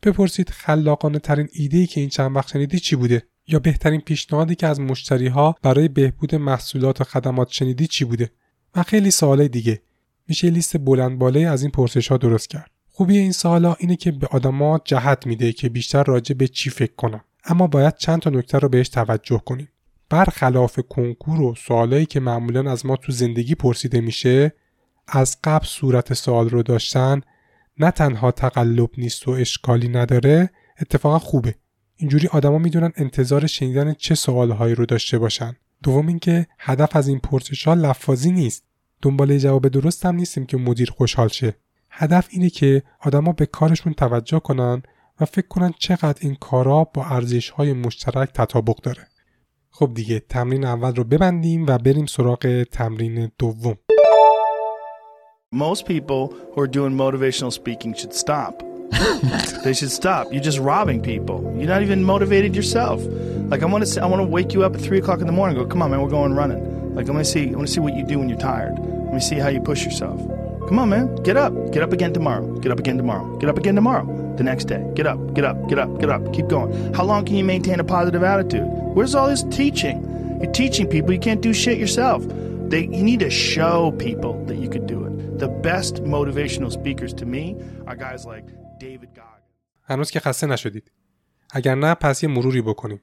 [0.03, 4.55] بپرسید خلاقانه ترین ایده ای که این چند وقت شنیدی چی بوده؟ یا بهترین پیشنهادی
[4.55, 8.31] که از مشتری ها برای بهبود محصولات و خدمات شنیدی چی بوده؟
[8.75, 9.81] و خیلی سوالای دیگه.
[10.27, 12.70] میشه لیست بلند بالای از این پرسش ها درست کرد.
[12.91, 16.95] خوبی این سوالا اینه که به آدما جهت میده که بیشتر راجع به چی فکر
[16.95, 19.69] کنم اما باید چند تا نکته رو بهش توجه کنیم.
[20.09, 24.53] برخلاف کنکور و سوالایی که معمولا از ما تو زندگی پرسیده میشه
[25.07, 27.21] از قبل صورت سوال رو داشتن
[27.79, 30.49] نه تنها تقلب نیست و اشکالی نداره
[30.81, 31.55] اتفاقا خوبه.
[31.95, 35.55] اینجوری آدما می‌دونن انتظار شنیدن چه سوالهایی رو داشته باشن.
[35.83, 38.63] دوم اینکه هدف از این پرسش ها لفاظی نیست.
[39.01, 41.55] دنبال جواب درست هم نیستیم که مدیر خوشحال شه.
[41.91, 44.83] هدف اینه که آدما به کارشون توجه کنن
[45.19, 49.07] و فکر کنن چقدر این کارا با ارزش های مشترک تطابق داره
[49.71, 53.77] خب دیگه تمرین اول رو ببندیم و بریم سراغ تمرین دوم
[55.53, 58.53] Most people who are doing motivational speaking should stop.
[59.65, 60.23] they should stop.
[60.31, 61.37] You're just robbing people.
[61.57, 62.99] You're not even motivated yourself.
[63.51, 65.33] Like I want to, I want to wake you up at three o'clock in the
[65.39, 65.57] morning.
[65.57, 66.95] and Go, come on, man, we're going running.
[66.95, 68.75] Like I want to see, I want to see what you do when you're tired.
[68.79, 70.19] Let me see how you push yourself.
[70.68, 72.44] Come on, man, get up, get up again tomorrow.
[72.58, 73.36] Get up again tomorrow.
[73.38, 74.04] Get up again tomorrow.
[74.36, 76.32] The next day, get up, get up, get up, get up.
[76.32, 76.70] Keep going.
[76.92, 78.68] How long can you maintain a positive attitude?
[78.96, 79.98] Where's all this teaching?
[80.40, 82.20] You're teaching people you can't do shit yourself.
[82.70, 85.38] They, you need to show people that you could do it.
[85.38, 87.44] The best motivational speakers to me
[87.86, 88.46] are guys like
[88.80, 89.32] David Goggins.
[89.88, 90.92] هنوز که خسته نشدید
[91.50, 93.00] اگر نه پس یه مروری بکنیم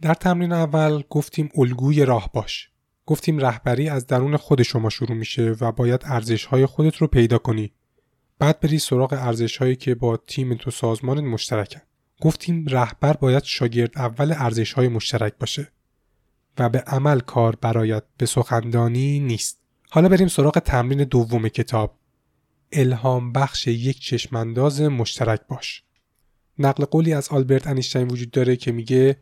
[0.00, 2.70] در تمرین اول گفتیم الگوی راه باش
[3.07, 7.37] گفتیم رهبری از درون خود شما شروع میشه و باید ارزش های خودت رو پیدا
[7.37, 7.71] کنی.
[8.39, 11.81] بعد بری سراغ ارزش هایی که با تیم تو سازمان مشترکن.
[12.21, 15.71] گفتیم رهبر باید شاگرد اول ارزش های مشترک باشه
[16.59, 19.59] و به عمل کار برایت به سخندانی نیست.
[19.89, 21.97] حالا بریم سراغ تمرین دوم کتاب.
[22.71, 25.83] الهام بخش یک چشمانداز مشترک باش.
[26.59, 29.17] نقل قولی از آلبرت انیشتین وجود داره که میگه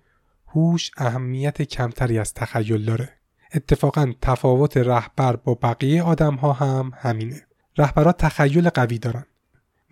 [0.48, 3.25] هوش اهمیت کمتری از تخیل داره.
[3.56, 7.42] اتفاقا تفاوت رهبر با بقیه آدم ها هم همینه.
[7.78, 9.26] رهبرها تخیل قوی دارن.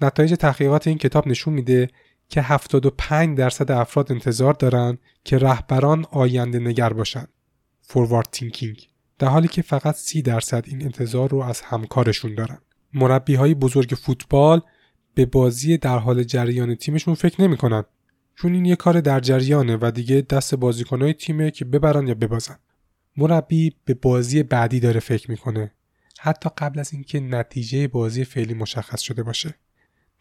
[0.02, 1.90] نتایج تحقیقات این کتاب نشون میده
[2.30, 7.26] که 75 درصد افراد انتظار دارن که رهبران آینده نگر باشن.
[7.82, 8.88] فوروارد تینکینگ
[9.20, 12.58] در حالی که فقط 30 درصد این انتظار رو از همکارشون دارن.
[12.94, 14.62] مربی های بزرگ فوتبال
[15.16, 17.84] به بازی در حال جریان تیمشون فکر نمی‌کنن.
[18.36, 22.60] چون این یه کار در جریانه و دیگه دست بازیکنهای تیمه که ببرن یا ببازن.
[23.18, 25.72] مربی به بازی بعدی داره فکر می‌کنه.
[26.20, 29.56] حتی قبل از اینکه نتیجه بازی فعلی مشخص شده باشه.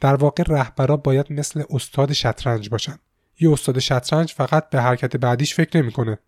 [0.00, 2.98] در واقع رهبرا باید مثل استاد شطرنج باشن.
[3.40, 6.18] یه استاد شطرنج فقط به حرکت بعدیش فکر نمی‌کنه.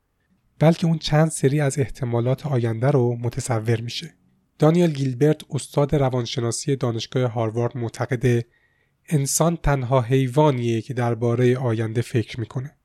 [0.58, 4.14] بلکه اون چند سری از احتمالات آینده رو متصور میشه.
[4.58, 8.44] دانیل گیلبرت استاد روانشناسی دانشگاه هاروارد معتقده
[9.08, 12.76] انسان تنها حیوانیه که درباره آینده فکر می‌کنه.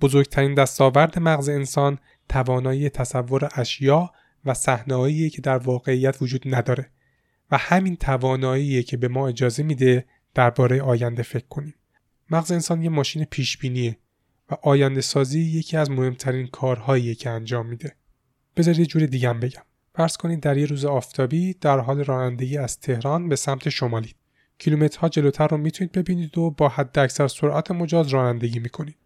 [0.00, 4.12] بزرگترین دستاورد مغز انسان توانایی تصور اشیا
[4.44, 6.90] و صحنه‌هایی که در واقعیت وجود نداره
[7.50, 11.74] و همین توانایی که به ما اجازه میده درباره آینده فکر کنیم.
[12.30, 13.96] مغز انسان یه ماشین پیشبینیه
[14.50, 17.96] و آینده سازی یکی از مهمترین کارهاییه که انجام میده.
[18.56, 19.62] بذار یه جور دیگه بگم.
[19.94, 24.14] فرض کنید در یه روز آفتابی در حال رانندگی از تهران به سمت شمالی.
[24.58, 28.96] کیلومترها جلوتر رو می‌تونید ببینید و با حد اکثر سرعت مجاز رانندگی می‌کنید.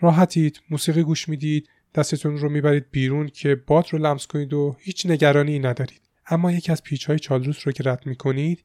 [0.00, 5.06] راحتید موسیقی گوش می‌دید دستتون رو می‌برید بیرون که باد رو لمس کنید و هیچ
[5.06, 6.00] نگرانی ندارید.
[6.26, 8.64] اما یکی از پیچ های چالروس رو که رد می‌کنید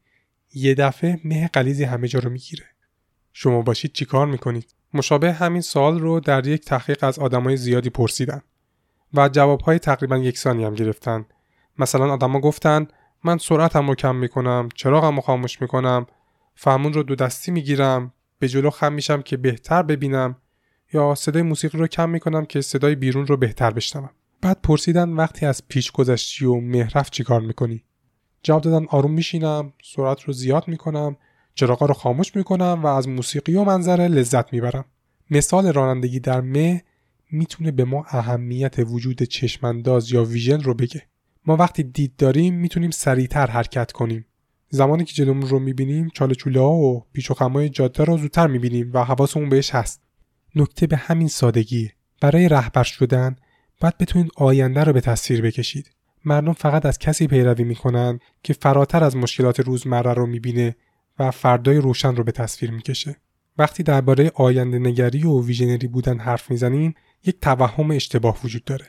[0.53, 2.65] یه دفعه مه قلیزی همه جا رو می‌گیره.
[3.33, 8.41] شما باشید چیکار می‌کنید؟ مشابه همین سوال رو در یک تحقیق از آدمای زیادی پرسیدن
[9.13, 11.25] و جوابهای تقریبا یکسانی هم گرفتن.
[11.77, 12.87] مثلا آدما گفتن
[13.23, 16.05] من سرعتم رو کم می‌کنم چراغم رو خاموش می‌کنم
[16.55, 20.35] فهمون رو دو دستی می‌گیرم به جلو خم میشم که بهتر ببینم
[20.93, 24.09] یا صدای موسیقی رو کم می‌کنم که صدای بیرون رو بهتر بشنوم.
[24.41, 27.83] بعد پرسیدن وقتی از پیچ گذشتی و مهرف چیکار می‌کنی؟
[28.43, 31.17] جواب دادن آروم میشینم سرعت رو زیاد می‌کنم
[31.55, 34.85] چراغا رو خاموش می‌کنم و از موسیقی و منظره لذت می‌برم.
[35.29, 36.83] مثال رانندگی در مه
[37.31, 41.01] می‌تونه به ما اهمیت وجود چشمانداز یا ویژن رو بگه.
[41.45, 44.25] ما وقتی دید داریم می‌تونیم سریعتر حرکت کنیم.
[44.69, 48.47] زمانی که جلومون رو می‌بینیم چاله چوله ها و پیچ و خمای جاده رو زودتر
[48.47, 50.02] می‌بینیم و حواسمون بهش هست.
[50.55, 51.91] نکته به همین سادگی.
[52.21, 53.35] برای رهبر شدن
[53.81, 55.91] باید بتونید آینده رو به تصویر بکشید.
[56.25, 60.75] مردم فقط از کسی پیروی می‌کنن که فراتر از مشکلات روزمره رو می‌بینه
[61.19, 63.15] و فردای روشن رو به تصویر می‌کشه.
[63.57, 66.93] وقتی درباره آینده نگری و ویژنری بودن حرف می‌زنیم
[67.25, 68.85] یک توهم اشتباه وجود داره.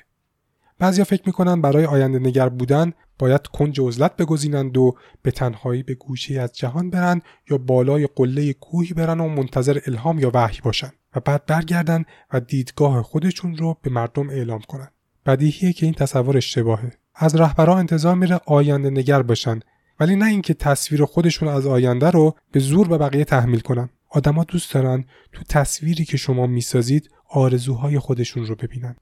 [0.79, 5.95] بعضیا فکر می‌کنن برای آینده نگر بودن باید کنج عزلت بگزینند و به تنهایی به
[5.95, 10.93] گوشه از جهان برند یا بالای قله کوهی برن و منتظر الهام یا وحی باشن
[11.17, 14.89] و بعد برگردن و دیدگاه خودشون رو به مردم اعلام کنن.
[15.27, 16.93] بدیهیه که این تصور اشتباهه.
[17.15, 19.61] از رهبران انتظار میره آینده نگر باشن
[20.01, 23.89] ولی نه اینکه تصویر خودشون از آینده رو به زور به بقیه تحمیل کنن.
[24.11, 28.97] آدما دوست دارن تو تصویری که شما می‌سازید آرزوهای خودشون رو ببینن.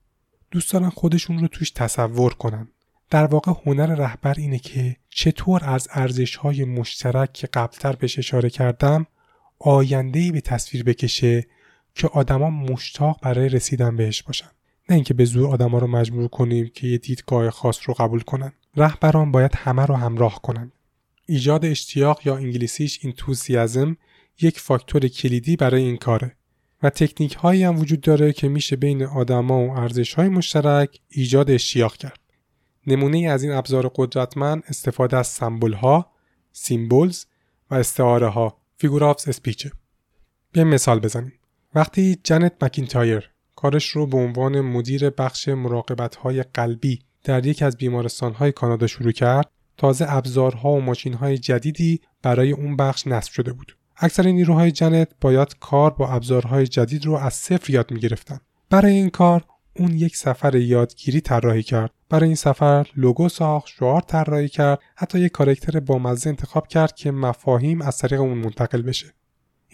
[0.50, 2.68] دوست دارن خودشون رو توش تصور کنن.
[3.10, 8.50] در واقع هنر رهبر اینه که چطور از ارزش های مشترک که قبلتر بهش اشاره
[8.50, 9.06] کردم
[9.58, 11.46] آینده به تصویر بکشه
[11.94, 14.50] که آدما مشتاق برای رسیدن بهش باشن.
[14.88, 18.52] نه اینکه به زور آدما رو مجبور کنیم که یه دیدگاه خاص رو قبول کنن.
[18.76, 20.72] رهبران باید همه رو همراه کنن.
[21.26, 23.96] ایجاد اشتیاق یا انگلیسیش اینتوزیازم
[24.40, 26.36] یک فاکتور کلیدی برای این کاره.
[26.82, 31.50] و تکنیک هایی هم وجود داره که میشه بین آدما و ارزش های مشترک ایجاد
[31.50, 32.20] اشتیاق کرد.
[32.86, 36.12] نمونه از این ابزار قدرتمند استفاده از سمبل ها
[36.52, 37.24] symbols
[37.70, 39.72] و استعاره ها figure of speech ه
[40.52, 41.32] بیایم مثال بزنیم.
[41.74, 47.76] وقتی جنت مکینتایر کارش رو به عنوان مدیر بخش مراقبت های قلبی در یک از
[47.76, 53.32] بیمارستان های کانادا شروع کرد تازه ابزارها و ماشین های جدیدی برای اون بخش نصب
[53.32, 53.76] شده بود.
[53.96, 58.40] اکثر نیروهای جنت باید کار با ابزارهای جدید رو از صفر یاد می گرفتن.
[58.70, 59.44] برای این کار
[59.76, 61.90] اون یک سفر یادگیری طراحی کرد.
[62.08, 67.10] برای این سفر لوگو ساخت شعار طراحی کرد حتی یک کاراکتر بامزه انتخاب کرد که
[67.10, 69.14] مفاهیم از طریق اون منتقل بشه.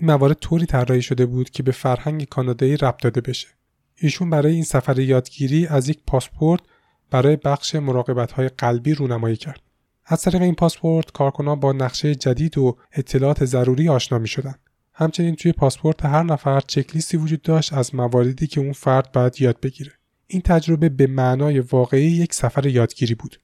[0.01, 3.49] این موارد طوری طراحی شده بود که به فرهنگ کانادایی ربط داده بشه
[3.97, 6.61] ایشون برای این سفر یادگیری از یک پاسپورت
[7.11, 9.61] برای بخش مراقبت های قلبی رونمایی کرد
[10.11, 14.55] از طریق این پاسپورت کارکنان با نقشه جدید و اطلاعات ضروری آشنا می شدن.
[14.93, 19.61] همچنین توی پاسپورت هر نفر چکلیستی وجود داشت از مواردی که اون فرد باید یاد
[19.61, 19.93] بگیره.
[20.27, 23.41] این تجربه به معنای واقعی یک سفر یادگیری بود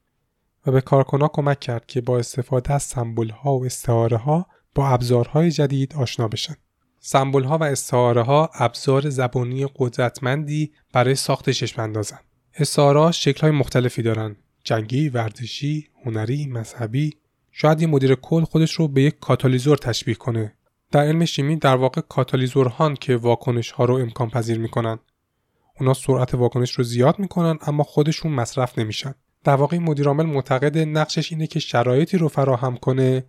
[0.66, 4.88] و به کارکنان کمک کرد که با استفاده از سمبل ها و استعاره ها با
[4.88, 6.54] ابزارهای جدید آشنا بشن.
[7.00, 12.18] سمبل ها و استعاره ها ابزار زبانی قدرتمندی برای ساخت چشم اندازن.
[12.54, 17.16] استعاره شکل های مختلفی دارن جنگی، ورزشی، هنری، مذهبی
[17.52, 20.54] شاید یه مدیر کل خودش رو به یک کاتالیزور تشبیه کنه.
[20.90, 24.98] در علم شیمی در واقع کاتالیزورهان که واکنش ها رو امکان پذیر می‌کنن.
[25.80, 29.14] اونا سرعت واکنش رو زیاد می‌کنن اما خودشون مصرف نمیشن.
[29.44, 33.24] در واقع مدیرعامل معتقد نقشش اینه که شرایطی رو فراهم کنه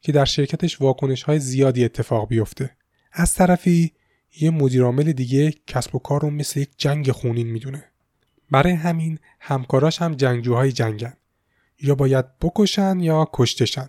[0.00, 2.70] که در شرکتش واکنش های زیادی اتفاق بیفته.
[3.12, 3.92] از طرفی
[4.40, 7.84] یه مدیرعامل دیگه کسب و کار رو مثل یک جنگ خونین می‌دونه.
[8.50, 11.12] برای همین همکاراش هم جنگجوهای جنگن
[11.80, 13.88] یا باید بکشن یا کشتشن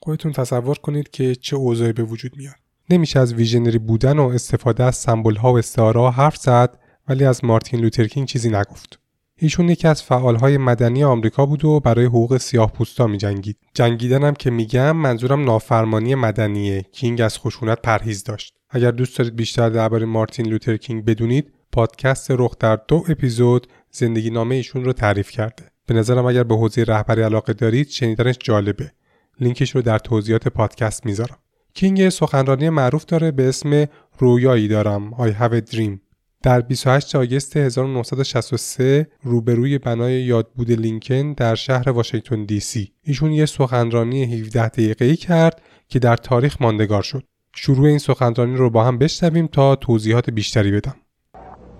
[0.00, 2.54] خودتون تصور کنید که چه اوضاعی به وجود میاد
[2.90, 7.44] نمیشه از visionary بودن و استفاده از سمبل ها و استعاره حرف زد ولی از
[7.44, 8.99] مارتین لوترکینگ چیزی نگفت
[9.42, 13.56] ایشون یکی از فعالهای مدنی آمریکا بود و برای حقوق سیاه پوستا می جنگید.
[13.74, 16.82] جنگیدنم که میگم منظورم نافرمانی مدنیه.
[16.92, 18.54] کینگ از خشونت پرهیز داشت.
[18.70, 24.54] اگر دوست دارید بیشتر درباره مارتین لوترکینگ بدونید پادکست رخ در دو اپیزود زندگی نامه
[24.54, 28.92] ایشون رو تعریف کرده به نظرم اگر به حوزه رهبری علاقه دارید شنیدنش جالبه
[29.40, 31.36] لینکش رو در توضیحات پادکست می‌ذارم
[31.74, 33.86] کینگ سخنرانی معروف داره به اسم
[34.18, 36.09] رویایی دارم I have a dream
[36.42, 43.46] در 28 آگست 1963 روبروی بنای یادبود لینکن در شهر واشنگتن دی سی ایشون یه
[43.46, 47.22] سخنرانی 17 دقیقه‌ای کرد که در تاریخ ماندگار شد
[47.54, 50.94] شروع این سخنرانی رو با هم بشنویم تا توضیحات بیشتری بدم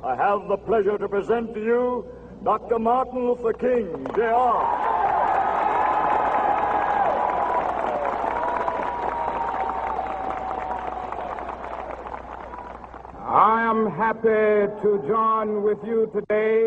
[0.02, 2.04] I have the pleasure to present to you
[2.44, 2.78] Dr.
[2.78, 3.86] Martin Luther King,
[4.16, 5.00] Jr.
[13.32, 14.46] I am happy
[14.82, 16.62] to join with you today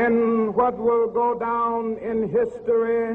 [0.00, 0.14] in
[0.58, 3.06] what will go down in history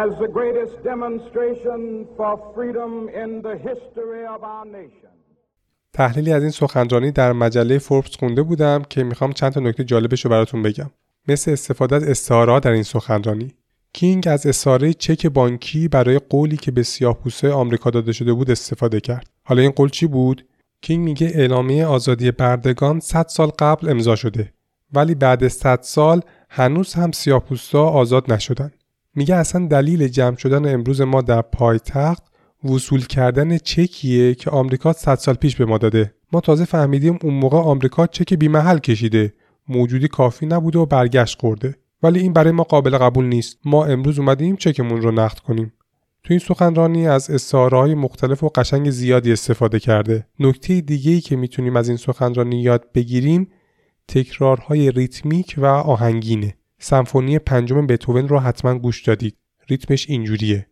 [0.00, 1.80] as the greatest demonstration
[2.16, 2.92] for freedom
[3.22, 5.12] in the history of our nation.
[5.92, 10.24] تحلیلی از این سخنرانی در مجله فوربس خونده بودم که می‌خوام چند تا نکته جالبش
[10.24, 10.90] رو براتون بگم
[11.28, 13.54] مثل استفاده از استعاره در این سخنرانی
[13.92, 19.00] کینگ از اساره چک بانکی برای قولی که به سیاه‌پوستای آمریکا داده شده بود استفاده
[19.00, 19.26] کرد.
[19.48, 20.46] حالا این قول چی بود؟
[20.80, 24.52] کینگ میگه اعلامیه آزادی بردگان 100 سال قبل امضا شده
[24.92, 26.20] ولی بعد 100 سال
[26.50, 28.70] هنوز هم سیاه‌پوستا آزاد نشدن.
[29.14, 32.22] میگه اصلا دلیل جمع شدن امروز ما در پایتخت
[32.64, 36.14] وصول کردن چکیه که آمریکا 100 سال پیش به ما داده.
[36.32, 39.32] ما تازه فهمیدیم اون موقع آمریکا چک بیمحل کشیده.
[39.68, 41.74] موجودی کافی نبوده و برگشت خورده.
[42.02, 43.58] ولی این برای ما قابل قبول نیست.
[43.64, 45.72] ما امروز اومدیم چکمون رو نقد کنیم.
[46.24, 50.26] تو این سخنرانی از استعاره مختلف و قشنگ زیادی استفاده کرده.
[50.40, 53.50] نکته دیگه ای که می‌تونیم از این سخنرانی یاد بگیریم
[54.08, 56.54] تکرارهای ریتمیک و آهنگینه.
[56.78, 59.36] سمفونی پنجم بتوون رو حتما گوش دادید.
[59.68, 60.66] ریتمش اینجوریه.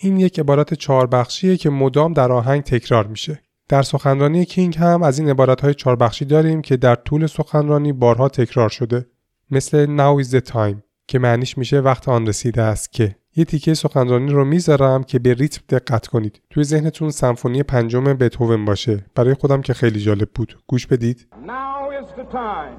[0.00, 3.42] این یک عبارت چهار بخشیه که مدام در آهنگ تکرار میشه.
[3.68, 7.92] در سخنرانی کینگ هم از این عبارت های چهار بخشی داریم که در طول سخنرانی
[7.92, 9.06] بارها تکرار شده.
[9.50, 10.76] مثل Now is the time
[11.06, 15.34] که معنیش میشه وقت آن رسیده است که یه تیکه سخنرانی رو می‌ذارم که به
[15.34, 16.42] ریتم دقت کنید.
[16.50, 19.04] توی ذهنتون سمفونی پنجم بتهوون باشه.
[19.14, 20.58] برای خودم که خیلی جالب بود.
[20.66, 21.26] گوش بدید.
[21.46, 22.78] Now is the time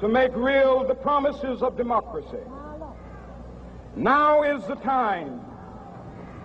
[0.00, 2.44] to make real the promises of democracy.
[3.96, 5.47] Now is the time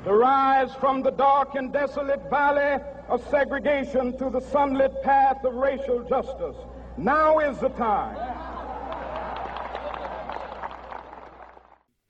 [0.06, 2.74] to rise from the dark and desolate valley
[3.14, 6.58] of segregation to the sunlit path of racial justice.
[6.98, 8.18] Now is the time.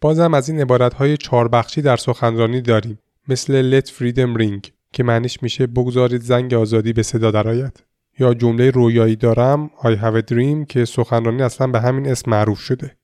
[0.02, 5.04] بازم از این عبارت های چهار بخشی در سخنرانی داریم مثل Let Freedom Ring که
[5.04, 7.84] معنیش میشه بگذارید زنگ آزادی به صدا درآید
[8.20, 12.60] یا جمله رویایی دارم I have a dream که سخنرانی اصلا به همین اسم معروف
[12.60, 12.96] شده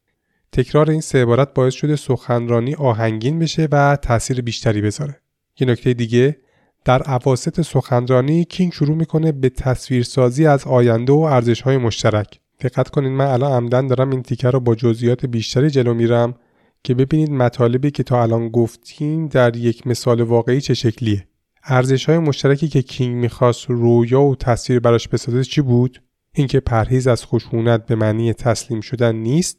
[0.51, 5.21] تکرار این سه عبارت باعث شده سخنرانی آهنگین بشه و تاثیر بیشتری بذاره.
[5.59, 6.37] یه نکته دیگه
[6.85, 12.39] در عواسط سخنرانی کینگ شروع می‌کنه به تصویرسازی از آینده و ارزش های مشترک.
[12.59, 16.35] دقت کنید من الان عمدن دارم این تیکر رو با جزئیات بیشتری جلو میرم
[16.83, 21.27] که ببینید مطالبی که تا الان گفتیم در یک مثال واقعی چه شکلیه.
[21.63, 26.01] ارزش های مشترکی که کینگ می‌خواست رویا و تصویر براش بسازه چی بود؟
[26.33, 29.57] اینکه پرهیز از خشونت به معنی تسلیم شدن نیست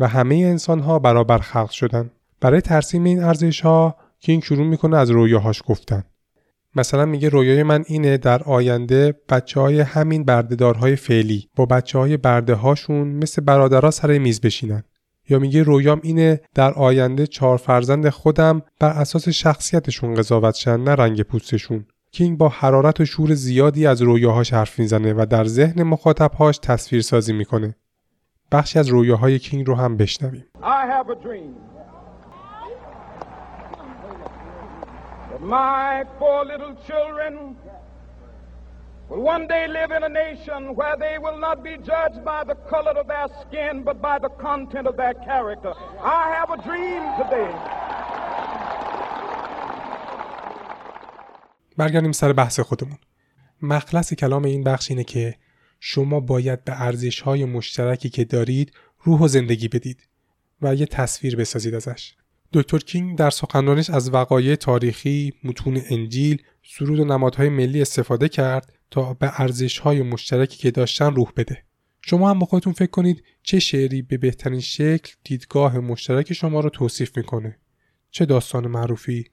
[0.00, 2.10] و همه انسان ها برابر خلق شدن.
[2.40, 6.04] برای ترسیم این ارزش ها کینگ شروع می‌کنه از رویاهاش گفتن.
[6.76, 12.16] مثلا میگه رویای من اینه در آینده بچه های همین بردهدارهای فعلی با بچه های
[12.16, 14.82] برده هاشون مثل برادرها سر میز بشینن.
[15.28, 20.94] یا میگه رویام اینه در آینده چهار فرزند خودم بر اساس شخصیتشون قضاوت شن نه
[20.94, 21.86] رنگ پوستشون.
[22.12, 27.02] کینگ با حرارت و شور زیادی از رویاهاش حرف می‌زنه و در ذهن مخاطبهاش تصویر
[27.02, 27.74] سازی می‌کنه.
[28.52, 31.70] بخشی از رویاهای کینگ رو هم بشنویم I have a dream
[35.40, 37.56] my four little children
[39.08, 42.56] will one day live in a nation where they will not be judged by the
[42.72, 45.72] color of their skin but by the content of their character.
[46.02, 47.52] I have a dream today.
[51.76, 52.98] برگردیم سر بحث خودمون
[53.62, 55.34] مخلص کلام این بخش اینه که
[55.80, 58.72] شما باید به ارزش های مشترکی که دارید
[59.02, 60.08] روح و زندگی بدید
[60.62, 62.14] و یه تصویر بسازید ازش
[62.52, 68.72] دکتر کینگ در سخنرانیش از وقایع تاریخی، متون انجیل، سرود و نمادهای ملی استفاده کرد
[68.90, 71.64] تا به ارزش های مشترکی که داشتن روح بده.
[72.02, 76.70] شما هم با خودتون فکر کنید چه شعری به بهترین شکل دیدگاه مشترک شما رو
[76.70, 77.58] توصیف می‌کنه.
[78.10, 79.24] چه داستان معروفی،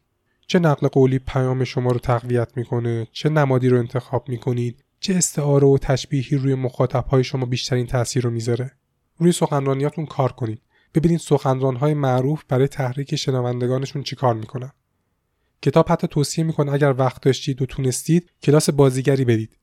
[0.48, 5.68] چه نقل قولی پیام شما رو تقویت می‌کنه، چه نمادی رو انتخاب می‌کنید، چه استعاره
[5.68, 8.72] و تشبیهی روی مخاطبهای شما بیشترین تاثیر رو می‌ذاره.
[9.18, 10.62] روی سخنرانیاتون کار کنید.
[10.93, 14.72] ببینید سخنرانهای معروف برای تحریک شنوندگانشون چیکار می‌کنن.
[15.62, 19.58] کتاب حتی توصیه می‌کنه اگر وقت داشتید و تونستید کلاس بازیگری بدید.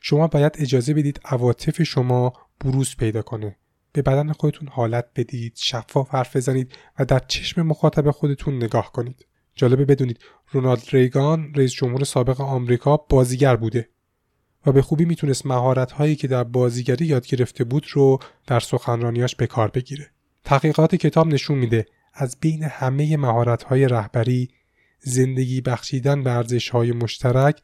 [0.00, 3.56] شما باید اجازه بدید عواطف شما بروز پیدا کنه.
[3.92, 9.26] به بدن خودتون حالت بدید، شفاف حرف بزنید و در چشم مخاطب خودتون نگاه کنید.
[9.54, 10.18] جالبه بدونید
[10.50, 13.88] رونالد ریگان رئیس جمهور سابق آمریکا بازیگر بوده
[14.66, 19.36] و به خوبی می‌تونست مهارت هایی که در بازیگری یاد گرفته بود رو در سخنرانیاش
[19.36, 20.10] به کار بگیره.
[20.44, 24.48] تحقیقات کتاب نشون میده از بین همه مهارت های رهبری
[24.98, 27.62] زندگی بخشیدن به ارزش های مشترک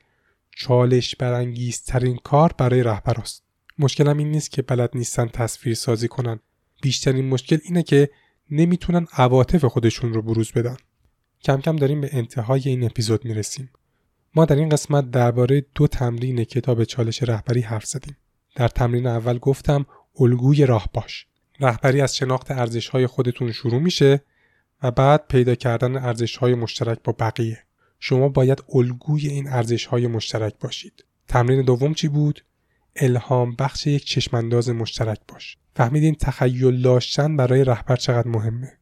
[0.57, 3.45] چالش برانگیزترین کار برای رهبراست.
[3.79, 6.41] مشکلم این نیست که بلد نیستن تصویر سازی کنن.
[6.83, 8.11] بیشترین مشکل اینه که
[8.51, 10.77] نمی‌تونن عواطف خودشون رو بروز بدن.
[11.45, 13.71] کم کم داریم به انتهای این اپیزود می‌رسیم.
[14.39, 18.16] ما در این قسمت درباره دو تمرین کتاب چالش رهبری حرف زدیم.
[18.55, 19.86] در تمرین اول گفتم
[20.20, 21.26] الگوی راه باش.
[21.61, 24.20] رهبری از شناخت ارزش های خودتون شروع میشه
[24.82, 27.59] و بعد پیدا کردن ارزش های مشترک با بقیه.
[28.01, 31.05] شما باید الگوی این ارزش های مشترک باشید.
[31.28, 32.45] تمرین دوم چی بود؟
[32.97, 35.57] الهام بخش یک چشمانداز مشترک باش.
[35.74, 38.72] فهمیدین تخیل داشتن برای رهبر چقدر مهمه.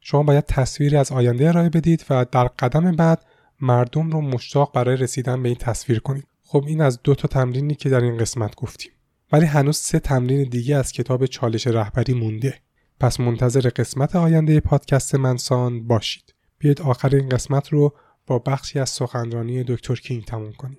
[0.00, 3.24] شما باید تصویری از آینده ارائه بدید و در قدم بعد
[3.60, 6.26] مردم رو مشتاق برای رسیدن به این تصویر کنید.
[6.44, 8.92] خب این از دو تا تمرینی که در این قسمت گفتیم.
[9.32, 12.54] ولی هنوز سه تمرین دیگه از کتاب چالش رهبری مونده.
[13.00, 16.34] پس منتظر قسمت آینده پادکست منسان باشید.
[16.58, 17.94] بیاید آخر این قسمت رو
[18.26, 20.78] با بخشی از سخنرانی دکتر کینگ تموم کنیم.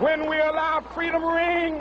[0.00, 1.74] When we allow freedom ring,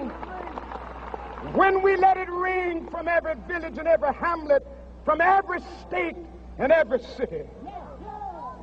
[1.62, 4.64] when we let it ring from every village and every hamlet,
[5.06, 6.18] from every state
[6.62, 7.44] and every city,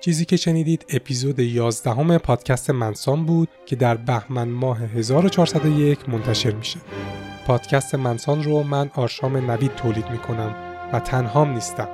[0.00, 6.50] چیزی که شنیدید اپیزود 11 همه پادکست منسان بود که در بهمن ماه 1401 منتشر
[6.50, 6.80] میشه.
[7.46, 10.54] پادکست منسان رو من آرشام نوید تولید می‌کنم
[10.92, 11.88] و تنهام نیستم.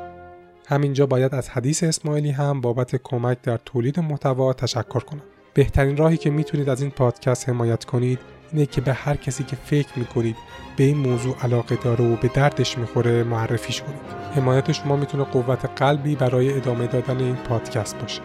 [0.66, 5.22] همینجا باید از حدیث اسماعیلی هم بابت کمک در تولید محتوا تشکر کنم.
[5.54, 8.18] بهترین راهی که می‌تونید از این پادکست حمایت کنید
[8.52, 10.36] اینه که به هر کسی که فکر می‌کنید
[10.76, 14.00] به این موضوع علاقه داره و به دردش می‌خوره معرفیش کنید.
[14.34, 18.22] حمایت شما می‌تونه قوت قلبی برای ادامه دادن این پادکست باشه.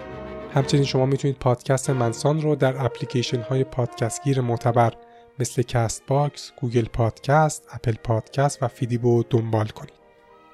[0.53, 4.93] همچنین شما می‌تونید پادکست منسان رو در اپلیکیشن های پادکست گیر معتبر
[5.39, 9.93] مثل Castbox، Google Podcast، Apple Podcast و فیدیبو دنبال کنید.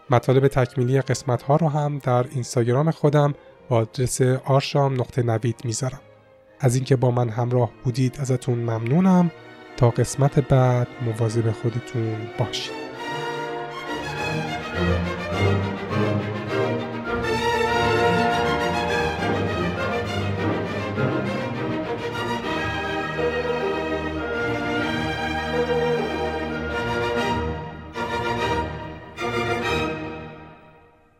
[0.09, 3.33] مطالب تکمیلی قسمت ها رو هم در اینستاگرام خودم
[3.69, 5.99] با آدرس آرشام نقطه نوید می‌ذارم.
[6.59, 9.31] از اینکه با من همراه بودید ازتون ممنونم
[9.77, 12.87] تا قسمت بعد مواظب خودتون باشید.